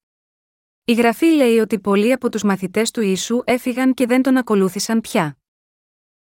Η 0.84 0.92
γραφή 0.92 1.26
λέει 1.26 1.58
ότι 1.58 1.78
πολλοί 1.78 2.12
από 2.12 2.28
τους 2.28 2.42
μαθητές 2.42 2.90
του 2.90 3.00
Ιησού 3.00 3.40
έφυγαν 3.44 3.94
και 3.94 4.06
δεν 4.06 4.22
τον 4.22 4.36
ακολούθησαν 4.36 5.00
πια. 5.00 5.36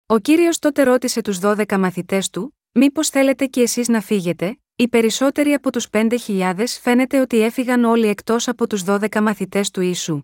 Ο 0.06 0.18
κύριος 0.18 0.58
τότε 0.58 0.82
ρώτησε 0.82 1.20
τους 1.20 1.38
12 1.42 1.78
μαθητές 1.78 2.30
του: 2.30 2.56
Μήπως 2.72 3.08
θέλετε 3.08 3.46
κι 3.46 3.60
εσείς 3.60 3.88
να 3.88 4.00
φύγετε, 4.00 4.58
οι 4.76 4.88
περισσότεροι 4.88 5.52
από 5.52 5.72
τους 5.72 5.86
5.000 5.92 6.64
φαίνεται 6.80 7.20
ότι 7.20 7.40
έφυγαν 7.40 7.84
όλοι 7.84 8.06
εκτός 8.06 8.48
από 8.48 8.66
τους 8.66 8.82
12 8.86 9.20
μαθητές 9.20 9.70
του 9.70 9.80
Ιησού. 9.80 10.22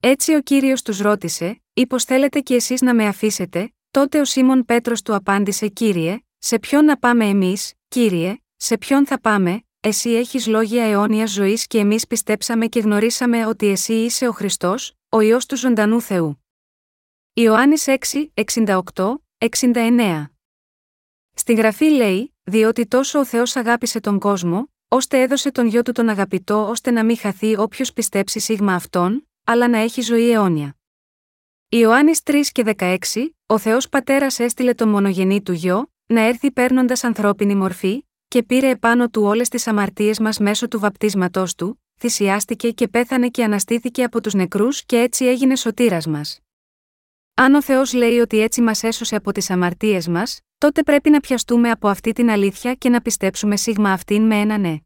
Έτσι 0.00 0.34
ο 0.34 0.40
κύριος 0.40 0.82
τους 0.82 0.98
ρώτησε: 0.98 1.62
Μήπως 1.72 2.04
θέλετε 2.04 2.40
κι 2.40 2.54
εσείς 2.54 2.80
να 2.80 2.94
με 2.94 3.06
αφήσετε, 3.06 3.74
τότε 3.90 4.20
ο 4.20 4.24
Σίμων 4.24 4.64
Πέτρος 4.64 5.02
του 5.02 5.14
απάντησε: 5.14 5.68
Κύριε, 5.68 6.18
σε 6.38 6.58
ποιον 6.58 6.84
να 6.84 6.98
πάμε 6.98 7.24
εμείς, 7.24 7.72
κύριε, 7.88 8.36
σε 8.56 8.78
ποιον 8.78 9.06
θα 9.06 9.20
πάμε, 9.20 9.62
εσύ 9.88 10.10
έχεις 10.10 10.46
λόγια 10.46 10.84
αιώνια 10.84 11.26
ζωής 11.26 11.66
και 11.66 11.78
εμείς 11.78 12.06
πιστέψαμε 12.06 12.66
και 12.66 12.80
γνωρίσαμε 12.80 13.46
ότι 13.46 13.66
εσύ 13.66 13.92
είσαι 13.92 14.28
ο 14.28 14.32
Χριστός, 14.32 14.92
ο 15.08 15.20
ιό 15.20 15.38
του 15.48 15.56
ζωντανού 15.56 16.00
Θεού. 16.00 16.44
Ιωάννης 17.32 17.84
6, 17.86 18.30
68, 18.34 18.80
69. 19.38 20.24
Στη 21.34 21.54
γραφή 21.54 21.84
λέει, 21.84 22.34
διότι 22.42 22.86
τόσο 22.86 23.18
ο 23.18 23.24
Θεός 23.24 23.56
αγάπησε 23.56 24.00
τον 24.00 24.18
κόσμο, 24.18 24.68
ώστε 24.88 25.20
έδωσε 25.20 25.50
τον 25.50 25.66
γιο 25.66 25.82
του 25.82 25.92
τον 25.92 26.08
αγαπητό 26.08 26.68
ώστε 26.68 26.90
να 26.90 27.04
μην 27.04 27.16
χαθεί 27.16 27.58
όποιος 27.58 27.92
πιστέψει 27.92 28.40
σίγμα 28.40 28.74
αυτόν, 28.74 29.28
αλλά 29.44 29.68
να 29.68 29.78
έχει 29.78 30.00
ζωή 30.00 30.30
αιώνια. 30.30 30.76
Ιωάννης 31.68 32.20
3 32.24 32.40
και 32.52 32.74
16, 32.78 32.98
ο 33.46 33.58
Θεός 33.58 33.88
Πατέρας 33.88 34.38
έστειλε 34.38 34.74
τον 34.74 34.88
μονογενή 34.88 35.42
του 35.42 35.52
γιο, 35.52 35.92
να 36.06 36.20
έρθει 36.20 36.50
παίρνοντας 36.50 37.04
ανθρώπινη 37.04 37.54
μορφή, 37.54 38.07
και 38.28 38.42
πήρε 38.42 38.68
επάνω 38.68 39.08
του 39.08 39.22
όλες 39.22 39.48
τις 39.48 39.66
αμαρτίες 39.66 40.18
μας 40.18 40.38
μέσω 40.38 40.68
του 40.68 40.78
βαπτίσματός 40.78 41.54
του, 41.54 41.82
θυσιάστηκε 41.98 42.70
και 42.70 42.88
πέθανε 42.88 43.28
και 43.28 43.44
αναστήθηκε 43.44 44.02
από 44.02 44.20
τους 44.20 44.34
νεκρούς 44.34 44.84
και 44.84 44.98
έτσι 44.98 45.24
έγινε 45.24 45.56
σωτήρας 45.56 46.06
μας. 46.06 46.40
Αν 47.34 47.54
ο 47.54 47.62
Θεός 47.62 47.92
λέει 47.92 48.18
ότι 48.18 48.40
έτσι 48.40 48.60
μας 48.60 48.82
έσωσε 48.82 49.16
από 49.16 49.32
τις 49.32 49.50
αμαρτίες 49.50 50.08
μας, 50.08 50.40
τότε 50.58 50.82
πρέπει 50.82 51.10
να 51.10 51.20
πιαστούμε 51.20 51.70
από 51.70 51.88
αυτή 51.88 52.12
την 52.12 52.30
αλήθεια 52.30 52.74
και 52.74 52.88
να 52.88 53.00
πιστέψουμε 53.00 53.56
σίγμα 53.56 53.92
αυτήν 53.92 54.22
με 54.22 54.36
ένα 54.40 54.58
ναι. 54.58 54.76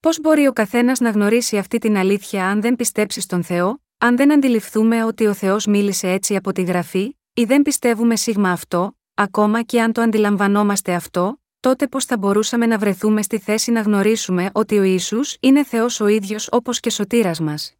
Πώς 0.00 0.20
μπορεί 0.20 0.46
ο 0.46 0.52
καθένας 0.52 1.00
να 1.00 1.10
γνωρίσει 1.10 1.58
αυτή 1.58 1.78
την 1.78 1.96
αλήθεια 1.96 2.48
αν 2.48 2.60
δεν 2.60 2.76
πιστέψει 2.76 3.20
στον 3.20 3.42
Θεό, 3.42 3.82
αν 3.98 4.16
δεν 4.16 4.32
αντιληφθούμε 4.32 5.04
ότι 5.04 5.26
ο 5.26 5.34
Θεός 5.34 5.66
μίλησε 5.66 6.10
έτσι 6.10 6.36
από 6.36 6.52
τη 6.52 6.62
γραφή, 6.62 7.16
ή 7.34 7.44
δεν 7.44 7.62
πιστεύουμε 7.62 8.16
σίγμα 8.16 8.50
αυτό, 8.50 8.96
ακόμα 9.14 9.62
και 9.62 9.82
αν 9.82 9.92
το 9.92 10.00
αντιλαμβανόμαστε 10.00 10.94
αυτό, 10.94 11.40
τότε 11.60 11.88
πώς 11.88 12.04
θα 12.04 12.18
μπορούσαμε 12.18 12.66
να 12.66 12.78
βρεθούμε 12.78 13.22
στη 13.22 13.38
θέση 13.38 13.70
να 13.70 13.80
γνωρίσουμε 13.80 14.50
ότι 14.54 14.78
ο 14.78 14.82
Ισού 14.82 15.20
είναι 15.40 15.64
Θεός 15.64 16.00
ο 16.00 16.06
ίδιος 16.06 16.48
όπως 16.50 16.80
και 16.80 16.90
σωτήρας 16.90 17.40
μας. 17.40 17.74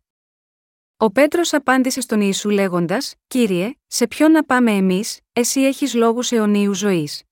Ο 0.96 1.10
Πέτρος 1.10 1.52
απάντησε 1.52 2.00
στον 2.00 2.20
Ιησού 2.20 2.50
λέγοντας: 2.50 3.14
Κύριε, 3.26 3.74
σε 3.86 4.06
ποιον 4.06 4.30
να 4.30 4.44
πάμε 4.44 4.70
εμείς, 4.70 5.20
εσύ 5.32 5.60
έχεις 5.60 5.94
λόγους 5.94 6.32
αιωνίου 6.32 6.74
ζωής. 6.74 7.22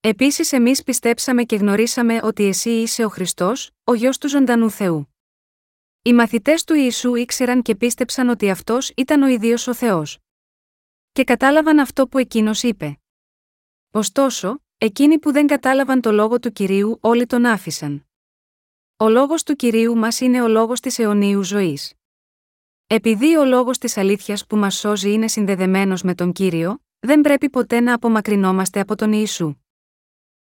Επίσης 0.00 0.52
εμείς 0.52 0.82
πιστέψαμε 0.82 1.44
και 1.44 1.56
γνωρίσαμε 1.56 2.20
ότι 2.22 2.44
εσύ 2.44 2.70
είσαι 2.70 3.04
ο 3.04 3.08
Χριστός, 3.08 3.70
ο 3.84 3.94
γιο 3.94 4.10
του 4.20 4.28
ζωντανού 4.28 4.70
Θεού. 4.70 5.14
Οι 6.02 6.12
μαθητές 6.12 6.64
του 6.64 6.74
Ιησού 6.74 7.14
ήξεραν 7.14 7.62
και 7.62 7.74
πίστεψαν 7.74 8.28
ότι 8.28 8.50
αυτός 8.50 8.92
ήταν 8.96 9.22
ο 9.22 9.26
ίδιο 9.26 9.56
ο 9.66 9.74
Θεός. 9.74 10.18
Και 11.12 11.24
κατάλαβαν 11.24 11.78
αυτό 11.78 12.08
που 12.08 12.18
εκείνος 12.18 12.62
είπε. 12.62 12.98
Ωστόσο, 13.90 14.63
Εκείνοι 14.78 15.18
που 15.18 15.32
δεν 15.32 15.46
κατάλαβαν 15.46 16.00
το 16.00 16.12
λόγο 16.12 16.38
του 16.38 16.52
κυρίου 16.52 16.98
όλοι 17.00 17.26
τον 17.26 17.44
άφησαν. 17.44 18.06
Ο 18.96 19.08
λόγος 19.08 19.42
του 19.42 19.56
κυρίου 19.56 19.96
μας 19.96 20.20
είναι 20.20 20.42
ο 20.42 20.48
λόγος 20.48 20.80
της 20.80 20.98
αιωνίου 20.98 21.42
ζωής. 21.42 21.92
Επειδή 22.86 23.36
ο 23.36 23.44
λόγος 23.44 23.78
της 23.78 23.96
αλήθειας 23.96 24.46
που 24.46 24.56
μας 24.56 24.74
σώζει 24.74 25.12
είναι 25.12 25.28
συνδεδεμένος 25.28 26.02
με 26.02 26.14
τον 26.14 26.32
κύριο, 26.32 26.82
δεν 26.98 27.20
πρέπει 27.20 27.50
ποτέ 27.50 27.80
να 27.80 27.94
απομακρυνόμαστε 27.94 28.80
από 28.80 28.94
τον 28.94 29.12
Ιησού. 29.12 29.54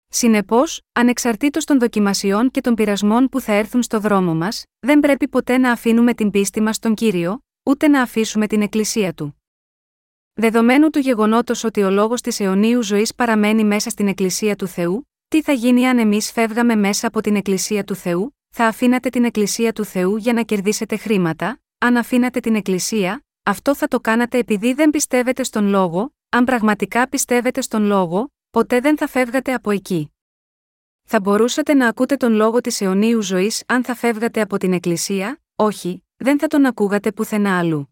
Συνεπώς, 0.08 0.82
ανεξαρτήτως 0.92 1.66
των 1.66 1.80
δοκιμασιών 1.80 2.52
και 2.52 2.62
των 2.62 2.76
πειρασμών 2.76 3.30
που 3.30 3.40
θα 3.40 3.54
έρθουν 3.54 3.84
στο 3.84 4.00
δρόμο 4.00 4.36
μας, 4.36 4.64
δεν 4.80 5.00
πρέπει 5.00 5.28
ποτέ 5.28 5.58
να 5.58 5.72
αφήνουμε 5.72 6.14
την 6.14 6.32
πίστη 6.32 6.62
μας 6.62 6.76
στον 6.76 6.94
κύριο, 6.94 7.44
ούτε 7.64 7.88
να 7.88 8.02
αφήσουμε 8.02 8.48
την 8.48 8.62
εκκλησία 8.62 9.14
του. 9.14 9.39
Δεδομένου 10.40 10.90
του 10.90 11.00
γεγονότος 11.00 11.64
ότι 11.64 11.84
ο 11.84 11.90
λόγος 11.90 12.22
της 12.22 12.40
αιωνίου 12.40 12.84
ζωής 12.84 13.16
παραμένει 13.16 13.64
μέσα 13.64 13.90
στην 13.90 14.08
Εκκλησία 14.08 14.56
του 14.56 14.68
Θεού, 14.68 15.10
τι 15.28 15.42
θα 15.42 15.52
γίνει 15.52 15.88
αν 15.88 16.00
εμείς 16.00 16.32
φεύγαμε 16.32 16.76
μέσα 16.76 17.08
από 17.08 17.22
την 17.22 17.36
Εκκλησία 17.36 17.84
του 17.84 17.96
Θεού, 17.96 18.38
θα 18.50 18.66
αφήνατε 18.66 19.10
την 19.10 19.24
Εκκλησία 19.24 19.74
του 19.74 19.86
Θεού 19.86 20.16
για 20.16 20.34
να 20.34 20.42
κερδίσετε 20.44 20.98
χρήματα, 20.98 21.62
αν 21.78 21.98
αφήνατε 21.98 22.40
την 22.40 22.56
Εκκλησία, 22.56 23.26
αυτό 23.44 23.76
θα 23.76 23.88
το 23.88 24.00
κάνατε 24.00 24.38
επειδή 24.38 24.74
δεν 24.74 24.90
πιστεύετε 24.90 25.44
στον 25.44 25.68
λόγο, 25.68 26.14
αν 26.30 26.46
πραγματικά 26.46 27.10
πιστεύετε 27.10 27.62
στον 27.62 27.84
λόγο, 27.84 28.34
ποτέ 28.50 28.80
δεν 28.80 28.98
θα 28.98 29.08
φεύγατε 29.08 29.54
από 29.54 29.72
εκεί. 29.72 30.14
Θα 31.04 31.20
μπορούσατε 31.20 31.74
να 31.74 31.88
ακούτε 31.88 32.16
τον 32.16 32.34
λόγο 32.34 32.62
της 32.62 32.82
αιωνίου 32.82 33.22
ζωής 33.22 33.64
αν 33.68 33.84
θα 33.84 33.96
φεύγατε 33.96 34.42
από 34.42 34.58
την 34.58 34.74
Εκκλησία, 34.74 35.42
όχι, 35.56 36.04
δεν 36.18 36.40
θα 36.40 36.48
τον 36.48 36.66
ακούγατε 36.66 37.12
πουθενά 37.12 37.58
αλλού 37.58 37.90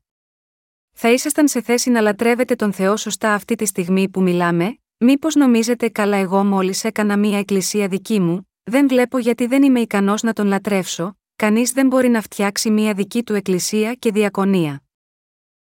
θα 0.99 1.11
ήσασταν 1.11 1.47
σε 1.47 1.61
θέση 1.61 1.89
να 1.89 2.01
λατρεύετε 2.01 2.55
τον 2.55 2.73
Θεό 2.73 2.97
σωστά 2.97 3.33
αυτή 3.33 3.55
τη 3.55 3.65
στιγμή 3.65 4.09
που 4.09 4.21
μιλάμε, 4.21 4.79
μήπως 4.97 5.35
νομίζετε 5.35 5.89
καλά 5.89 6.17
εγώ 6.17 6.43
μόλις 6.43 6.83
έκανα 6.83 7.17
μία 7.17 7.37
εκκλησία 7.37 7.87
δική 7.87 8.19
μου, 8.19 8.49
δεν 8.63 8.87
βλέπω 8.87 9.17
γιατί 9.17 9.45
δεν 9.45 9.63
είμαι 9.63 9.79
ικανός 9.79 10.23
να 10.23 10.33
τον 10.33 10.47
λατρεύσω, 10.47 11.17
κανείς 11.35 11.71
δεν 11.71 11.87
μπορεί 11.87 12.07
να 12.09 12.21
φτιάξει 12.21 12.69
μία 12.69 12.93
δική 12.93 13.23
του 13.23 13.33
εκκλησία 13.33 13.93
και 13.93 14.11
διακονία. 14.11 14.83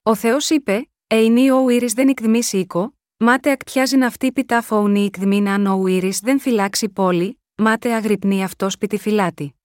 Ο 0.04 0.16
Θεός 0.16 0.50
είπε, 0.50 0.90
Εινή 1.08 1.52
ο 1.52 1.70
Ήρη 1.70 1.88
δεν 1.94 2.08
εκδημήσει 2.08 2.58
οίκο, 2.58 2.98
μάτε 3.18 3.52
ακτιάζει 3.52 3.98
να 3.98 4.08
αυτή 4.08 4.32
πιτά 4.32 4.62
φοουνή 4.62 5.06
εκδημίνα 5.06 5.54
αν 5.54 5.66
ο 5.66 5.88
Ήρη 5.88 6.14
δεν 6.22 6.40
φυλάξει 6.40 6.90
πόλη, 6.90 7.42
μάτε 7.56 7.94
αγρυπνεί 7.94 8.44
αυτός 8.44 8.74
σπίτι 8.74 8.98
φυλάτη. 8.98 9.56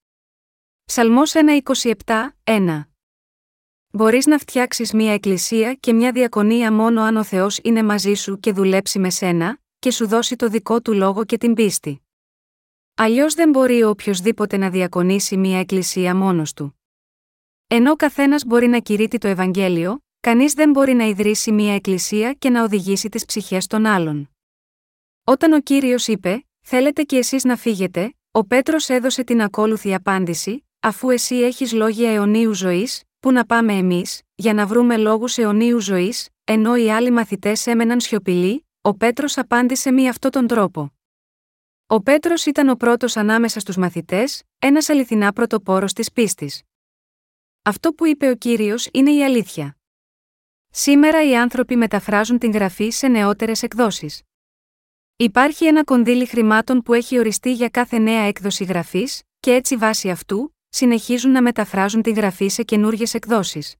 Ψαλμός 0.84 1.32
1.27, 1.64 1.92
1 2.44 2.82
Μπορείς 3.90 4.26
να 4.26 4.38
φτιάξεις 4.38 4.92
μια 4.92 5.12
εκκλησία 5.12 5.74
και 5.74 5.92
μια 5.92 6.12
διακονία 6.12 6.72
μόνο 6.72 7.02
αν 7.02 7.16
ο 7.16 7.24
Θεός 7.24 7.58
είναι 7.62 7.82
μαζί 7.82 8.14
σου 8.14 8.40
και 8.40 8.52
δουλέψει 8.52 8.98
με 8.98 9.10
σένα, 9.10 9.58
και 9.78 9.90
σου 9.90 10.06
δώσει 10.06 10.36
το 10.36 10.48
δικό 10.48 10.80
του 10.80 10.92
λόγο 10.92 11.24
και 11.24 11.38
την 11.38 11.54
πίστη. 11.54 12.02
Αλλιώς 12.94 13.34
δεν 13.34 13.50
μπορεί 13.50 13.82
ο 13.82 13.88
οποιοδήποτε 13.88 14.56
να 14.56 14.70
διακονήσει 14.70 15.36
μια 15.36 15.58
εκκλησία 15.58 16.14
μόνος 16.14 16.52
του. 16.52 16.80
Ενώ 17.66 17.96
καθένας 17.96 18.44
μπορεί 18.44 18.66
να 18.66 18.78
κηρύττει 18.78 19.18
το 19.18 19.28
Ευαγγέλιο, 19.28 20.04
κανείς 20.20 20.52
δεν 20.52 20.70
μπορεί 20.70 20.92
να 20.94 21.04
ιδρύσει 21.04 21.52
μια 21.52 21.74
εκκλησία 21.74 22.32
και 22.32 22.50
να 22.50 22.62
οδηγήσει 22.62 23.08
τις 23.08 23.24
ψυχές 23.24 23.66
των 23.66 23.86
άλλων. 23.86 24.30
Όταν 25.24 25.52
ο 25.52 25.60
κύριος 25.60 26.06
είπε: 26.06 26.46
Θέλετε 26.60 27.02
κι 27.02 27.16
εσείς 27.16 27.44
να 27.44 27.56
φύγετε, 27.56 28.14
ο 28.30 28.44
Πέτρος 28.44 28.88
έδωσε 28.88 29.24
την 29.24 29.42
ακόλουθη 29.42 29.94
απάντηση: 29.94 30.68
Αφού 30.80 31.10
εσύ 31.10 31.36
έχεις 31.36 31.72
λόγια 31.72 32.10
αιωνίου 32.10 32.54
ζωής, 32.54 33.02
Πού 33.20 33.32
να 33.32 33.46
πάμε 33.46 33.72
εμείς, 33.72 34.22
για 34.34 34.54
να 34.54 34.66
βρούμε 34.66 34.96
λόγους 34.96 35.38
αιωνίου 35.38 35.80
ζωής, 35.80 36.28
ενώ 36.44 36.76
οι 36.76 36.90
άλλοι 36.90 37.10
μαθητές 37.10 37.66
έμεναν 37.66 38.00
σιωπηλοί, 38.00 38.66
ο 38.80 38.94
Πέτρος 38.94 39.38
απάντησε 39.38 39.90
μη 39.90 40.08
αυτόν 40.08 40.30
τον 40.30 40.46
τρόπο. 40.46 40.92
Ο 41.86 42.02
Πέτρος 42.02 42.46
ήταν 42.46 42.68
ο 42.68 42.74
πρώτος 42.74 43.16
ανάμεσα 43.16 43.60
στους 43.60 43.76
μαθητές, 43.76 44.42
ένας 44.58 44.88
αληθινά 44.88 45.32
πρωτοπόρος 45.32 45.92
της 45.92 46.12
πίστης. 46.12 46.62
Αυτό 47.62 47.92
που 47.92 48.06
είπε 48.06 48.28
ο 48.28 48.34
κύριος 48.34 48.88
είναι 48.92 49.10
η 49.10 49.24
αλήθεια. 49.24 49.76
Σήμερα 50.70 51.28
οι 51.28 51.36
άνθρωποι 51.36 51.76
μεταφράζουν 51.76 52.38
την 52.38 52.50
γραφή 52.50 52.90
σε 52.90 53.08
νεότερες 53.08 53.62
εκδόσεις. 53.62 54.22
Υπάρχει 55.16 55.66
ένα 55.66 55.84
κονδύλι 55.84 56.26
χρημάτων 56.26 56.82
που 56.82 56.94
έχει 56.94 57.18
οριστεί 57.18 57.52
για 57.52 57.68
κάθε 57.68 57.98
νέα 57.98 58.20
έκδοση 58.20 58.64
γραφής, 58.64 59.22
και 59.40 59.52
έτσι 59.54 59.76
βάσει 59.76 60.10
αυτού, 60.10 60.56
συνεχίζουν 60.68 61.30
να 61.30 61.42
μεταφράζουν 61.42 62.02
τη 62.02 62.10
γραφή 62.10 62.48
σε 62.48 62.62
καινούριε 62.62 63.06
εκδόσεις. 63.12 63.74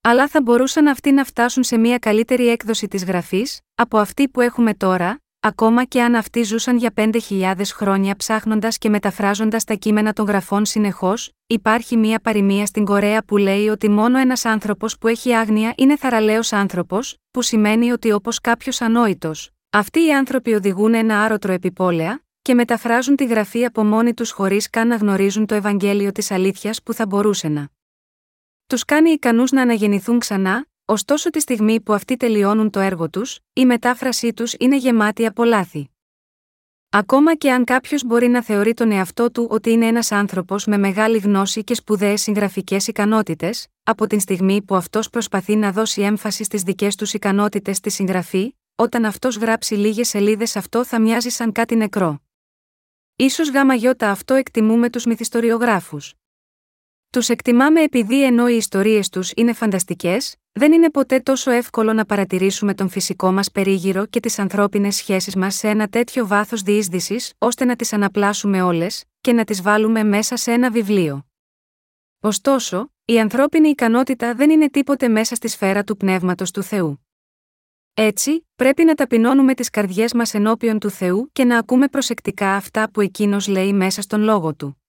Αλλά 0.00 0.28
θα 0.28 0.42
μπορούσαν 0.42 0.86
αυτοί 0.86 1.12
να 1.12 1.24
φτάσουν 1.24 1.62
σε 1.62 1.76
μια 1.78 1.98
καλύτερη 1.98 2.48
έκδοση 2.48 2.88
της 2.88 3.04
γραφής, 3.04 3.60
από 3.74 3.98
αυτή 3.98 4.28
που 4.28 4.40
έχουμε 4.40 4.74
τώρα, 4.74 5.20
ακόμα 5.40 5.84
και 5.84 6.02
αν 6.02 6.14
αυτοί 6.14 6.42
ζούσαν 6.42 6.76
για 6.76 6.92
5.000 6.96 7.54
χρόνια 7.64 8.16
ψάχνοντας 8.16 8.78
και 8.78 8.88
μεταφράζοντας 8.88 9.64
τα 9.64 9.74
κείμενα 9.74 10.12
των 10.12 10.26
γραφών 10.26 10.64
συνεχώς, 10.64 11.30
υπάρχει 11.46 11.96
μία 11.96 12.20
παροιμία 12.20 12.66
στην 12.66 12.84
Κορέα 12.84 13.24
που 13.24 13.36
λέει 13.36 13.68
ότι 13.68 13.88
μόνο 13.88 14.18
ένας 14.18 14.44
άνθρωπος 14.44 14.98
που 14.98 15.08
έχει 15.08 15.34
άγνοια 15.34 15.72
είναι 15.76 15.96
θαραλέος 15.96 16.52
άνθρωπος, 16.52 17.16
που 17.30 17.42
σημαίνει 17.42 17.90
ότι 17.90 18.12
όπως 18.12 18.40
κάποιος 18.40 18.80
ανόητος, 18.80 19.50
αυτοί 19.70 20.06
οι 20.06 20.12
άνθρωποι 20.12 20.54
οδηγούν 20.54 20.94
ένα 20.94 21.22
άρωτρο 21.22 21.52
επιπόλαια, 21.52 22.22
και 22.50 22.56
μεταφράζουν 22.56 23.16
τη 23.16 23.24
γραφή 23.24 23.64
από 23.64 23.84
μόνοι 23.84 24.14
τους 24.14 24.30
χωρίς 24.30 24.70
καν 24.70 24.88
να 24.88 24.96
γνωρίζουν 24.96 25.46
το 25.46 25.54
Ευαγγέλιο 25.54 26.12
της 26.12 26.30
αλήθειας 26.30 26.82
που 26.82 26.92
θα 26.92 27.06
μπορούσε 27.06 27.48
να 27.48 27.68
τους 28.66 28.84
κάνει 28.84 29.10
ικανούς 29.10 29.50
να 29.50 29.62
αναγεννηθούν 29.62 30.18
ξανά, 30.18 30.66
ωστόσο 30.84 31.30
τη 31.30 31.40
στιγμή 31.40 31.80
που 31.80 31.92
αυτοί 31.92 32.16
τελειώνουν 32.16 32.70
το 32.70 32.80
έργο 32.80 33.10
τους, 33.10 33.38
η 33.52 33.64
μετάφρασή 33.64 34.32
τους 34.32 34.54
είναι 34.58 34.76
γεμάτη 34.76 35.26
από 35.26 35.44
λάθη. 35.44 35.90
Ακόμα 36.90 37.34
και 37.34 37.52
αν 37.52 37.64
κάποιος 37.64 38.04
μπορεί 38.04 38.28
να 38.28 38.42
θεωρεί 38.42 38.74
τον 38.74 38.90
εαυτό 38.90 39.30
του 39.30 39.46
ότι 39.50 39.70
είναι 39.70 39.86
ένας 39.86 40.12
άνθρωπος 40.12 40.66
με 40.66 40.78
μεγάλη 40.78 41.18
γνώση 41.18 41.64
και 41.64 41.74
σπουδαίες 41.74 42.20
συγγραφικές 42.20 42.86
ικανότητες, 42.86 43.66
από 43.82 44.06
την 44.06 44.20
στιγμή 44.20 44.62
που 44.62 44.74
αυτός 44.74 45.10
προσπαθεί 45.10 45.56
να 45.56 45.72
δώσει 45.72 46.02
έμφαση 46.02 46.44
στις 46.44 46.62
δικές 46.62 46.94
τους 46.94 47.12
ικανότητες 47.12 47.76
στη 47.76 47.90
συγγραφή, 47.90 48.54
όταν 48.74 49.04
αυτός 49.04 49.36
γράψει 49.36 49.74
λίγες 49.74 50.08
σελίδες 50.08 50.56
αυτό 50.56 50.84
θα 50.84 51.00
μοιάζει 51.00 51.28
σαν 51.28 51.52
κάτι 51.52 51.76
νεκρό. 51.76 52.20
Ίσως 53.20 53.50
γάμα 53.50 53.74
γιώτα 53.74 54.10
αυτό 54.10 54.34
εκτιμούμε 54.34 54.90
τους 54.90 55.04
μυθιστοριογράφους. 55.04 56.14
Τους 57.12 57.28
εκτιμάμε 57.28 57.82
επειδή 57.82 58.24
ενώ 58.24 58.48
οι 58.48 58.56
ιστορίες 58.56 59.08
τους 59.08 59.32
είναι 59.36 59.52
φανταστικές, 59.52 60.36
δεν 60.52 60.72
είναι 60.72 60.90
ποτέ 60.90 61.20
τόσο 61.20 61.50
εύκολο 61.50 61.92
να 61.92 62.04
παρατηρήσουμε 62.04 62.74
τον 62.74 62.88
φυσικό 62.88 63.32
μας 63.32 63.50
περίγυρο 63.50 64.06
και 64.06 64.20
τις 64.20 64.38
ανθρώπινες 64.38 64.96
σχέσεις 64.96 65.36
μας 65.36 65.54
σε 65.54 65.68
ένα 65.68 65.88
τέτοιο 65.88 66.26
βάθος 66.26 66.62
διείσδυσης, 66.62 67.32
ώστε 67.38 67.64
να 67.64 67.76
τις 67.76 67.92
αναπλάσουμε 67.92 68.62
όλες 68.62 69.04
και 69.20 69.32
να 69.32 69.44
τις 69.44 69.62
βάλουμε 69.62 70.04
μέσα 70.04 70.36
σε 70.36 70.52
ένα 70.52 70.70
βιβλίο. 70.70 71.26
Ωστόσο, 72.20 72.92
η 73.04 73.20
ανθρώπινη 73.20 73.68
ικανότητα 73.68 74.34
δεν 74.34 74.50
είναι 74.50 74.70
τίποτε 74.70 75.08
μέσα 75.08 75.34
στη 75.34 75.48
σφαίρα 75.48 75.84
του 75.84 75.96
πνεύματος 75.96 76.50
του 76.50 76.62
Θεού. 76.62 77.06
Έτσι, 77.94 78.46
πρέπει 78.56 78.84
να 78.84 78.94
ταπεινώνουμε 78.94 79.54
τις 79.54 79.70
καρδιές 79.70 80.12
μας 80.12 80.34
ενώπιον 80.34 80.78
του 80.78 80.90
Θεού 80.90 81.28
και 81.32 81.44
να 81.44 81.58
ακούμε 81.58 81.88
προσεκτικά 81.88 82.54
αυτά 82.54 82.90
που 82.90 83.00
εκείνος 83.00 83.48
λέει 83.48 83.72
μέσα 83.72 84.02
στον 84.02 84.20
λόγο 84.20 84.54
του. 84.54 84.82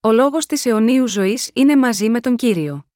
Ο 0.00 0.12
λόγος 0.12 0.46
της 0.46 0.66
αιωνίου 0.66 1.08
ζωής 1.08 1.50
είναι 1.54 1.76
μαζί 1.76 2.08
με 2.08 2.20
τον 2.20 2.36
κύριο. 2.36 2.86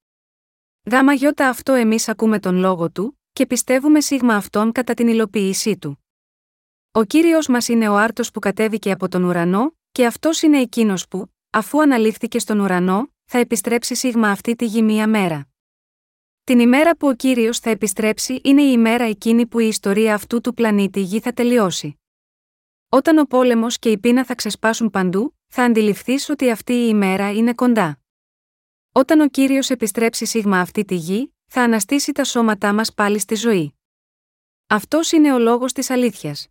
Γάμα 0.91 1.13
γιώτα 1.13 1.49
αυτό 1.49 1.73
εμείς 1.73 2.09
ακούμε 2.09 2.39
τον 2.39 2.57
λόγο 2.57 2.91
του, 2.91 3.21
και 3.33 3.47
πιστεύουμε 3.47 4.01
σίγμα 4.01 4.35
αυτόν 4.35 4.73
κατά 4.73 4.95
την 4.95 5.09
υλοποίησή 5.09 5.79
του. 5.79 6.05
Ο 6.91 7.05
κύριος 7.05 7.49
μας 7.49 7.69
είναι 7.69 7.89
ο 7.89 7.97
άρτος 7.97 8.31
που 8.31 8.41
κατέβηκε 8.41 8.91
από 8.91 9.09
τον 9.09 9.25
ουρανό, 9.25 9.77
και 9.93 10.07
αυτός 10.07 10.43
είναι 10.43 10.61
εκείνος 10.61 11.09
που, 11.09 11.33
αφού 11.51 11.83
αναλήφθηκε 11.83 12.39
στον 12.39 12.61
ουρανό, 12.61 13.13
θα 13.25 13.39
επιστρέψει 13.39 13.95
σίγμα 13.95 14.31
αυτή 14.31 14.57
τη 14.57 14.65
γη 14.65 14.83
μία 14.83 15.09
μέρα. 15.09 15.49
Την 16.49 16.59
ημέρα 16.59 16.97
που 16.97 17.09
ο 17.09 17.15
κύριος 17.15 17.59
θα 17.59 17.71
επιστρέψει 17.71 18.41
είναι 18.45 18.63
η 18.63 18.71
ημέρα 18.73 19.05
εκείνη 19.05 19.47
που 19.47 19.59
η 19.59 19.69
ιστορία 19.69 20.15
αυτού 20.15 20.41
του 20.41 20.55
πλανήτη 20.55 21.01
Γη 21.01 21.21
θα 21.21 21.33
τελειώσει. 21.33 22.01
Όταν 22.89 23.19
ο 23.19 23.25
πόλεμος 23.25 23.79
και 23.79 23.91
η 23.91 23.99
πείνα 23.99 24.25
θα 24.25 24.35
ξεσπάσουν 24.35 24.91
παντού, 24.91 25.37
θα 25.47 25.63
αντιληφθείς 25.63 26.29
ότι 26.29 26.51
αυτή 26.51 26.73
η 26.73 26.87
ημέρα 26.89 27.33
είναι 27.33 27.55
κοντά. 27.55 28.01
Όταν 28.93 29.21
ο 29.21 29.29
κύριος 29.29 29.71
επιστρέψει 29.71 30.25
σίγμα 30.25 30.61
αυτή 30.61 30.85
τη 30.85 30.95
γη, 30.95 31.35
θα 31.47 31.63
αναστήσει 31.63 32.13
τα 32.13 32.25
σώματά 32.25 32.73
μας 32.73 32.95
πάλι 32.95 33.19
στη 33.19 33.35
ζωή. 33.35 33.75
Αυτός 34.67 35.13
είναι 35.13 35.33
ο 35.33 35.39
λόγος 35.39 35.73
της 35.73 35.91
αλήθειας. 35.91 36.49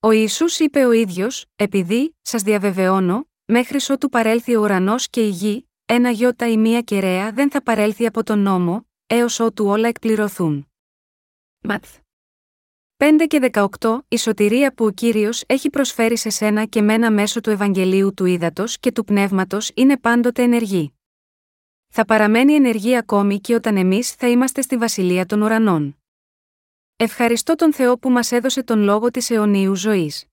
Ο 0.00 0.10
Ιησούς 0.10 0.58
είπε 0.58 0.84
ο 0.84 0.92
ίδιος, 0.92 1.46
επειδή, 1.56 2.16
σας 2.22 2.42
διαβεβαιώνω, 2.42 3.28
μέχρι 3.44 3.78
ότου 3.88 4.08
παρέλθει 4.08 4.56
ο 4.56 4.60
ουρανός 4.60 5.08
και 5.08 5.26
η 5.26 5.28
γη, 5.28 5.68
ένα 5.86 6.10
γιώτα 6.10 6.48
ή 6.48 6.56
μία 6.56 6.80
κεραία 6.80 7.32
δεν 7.32 7.50
θα 7.50 7.62
παρέλθει 7.62 8.06
από 8.06 8.22
τον 8.22 8.38
νόμο, 8.38 8.86
έως 9.06 9.40
ότου 9.40 9.66
όλα 9.66 9.88
εκπληρωθούν. 9.88 10.68
Ματθ. 11.60 11.98
5 12.96 13.26
και 13.26 13.50
18 13.52 13.98
Η 14.08 14.16
σωτηρία 14.16 14.74
που 14.74 14.84
ο 14.84 14.90
κύριος 14.90 15.44
έχει 15.46 15.70
προσφέρει 15.70 16.16
σε 16.16 16.30
σένα 16.30 16.64
και 16.64 16.82
μένα 16.82 17.10
μέσω 17.10 17.40
του 17.40 17.50
Ευαγγελίου 17.50 18.14
του 18.14 18.24
Ήδατος 18.24 18.78
και 18.78 18.92
του 18.92 19.04
Πνεύματος 19.04 19.70
είναι 19.74 19.98
πάντοτε 19.98 20.42
ενεργή. 20.42 20.92
Θα 21.88 22.04
παραμένει 22.04 22.52
ενεργή 22.52 22.96
ακόμη 22.96 23.40
και 23.40 23.54
όταν 23.54 23.76
εμείς 23.76 24.12
θα 24.12 24.28
είμαστε 24.28 24.62
στη 24.62 24.76
βασιλεία 24.76 25.26
των 25.26 25.42
ουρανών. 25.42 25.96
Ευχαριστώ 26.96 27.54
τον 27.54 27.72
Θεό 27.72 27.98
που 27.98 28.10
μας 28.10 28.32
έδωσε 28.32 28.62
τον 28.62 28.78
λόγο 28.78 29.10
της 29.10 29.30
αιωνίου 29.30 29.74
ζωής. 29.74 30.26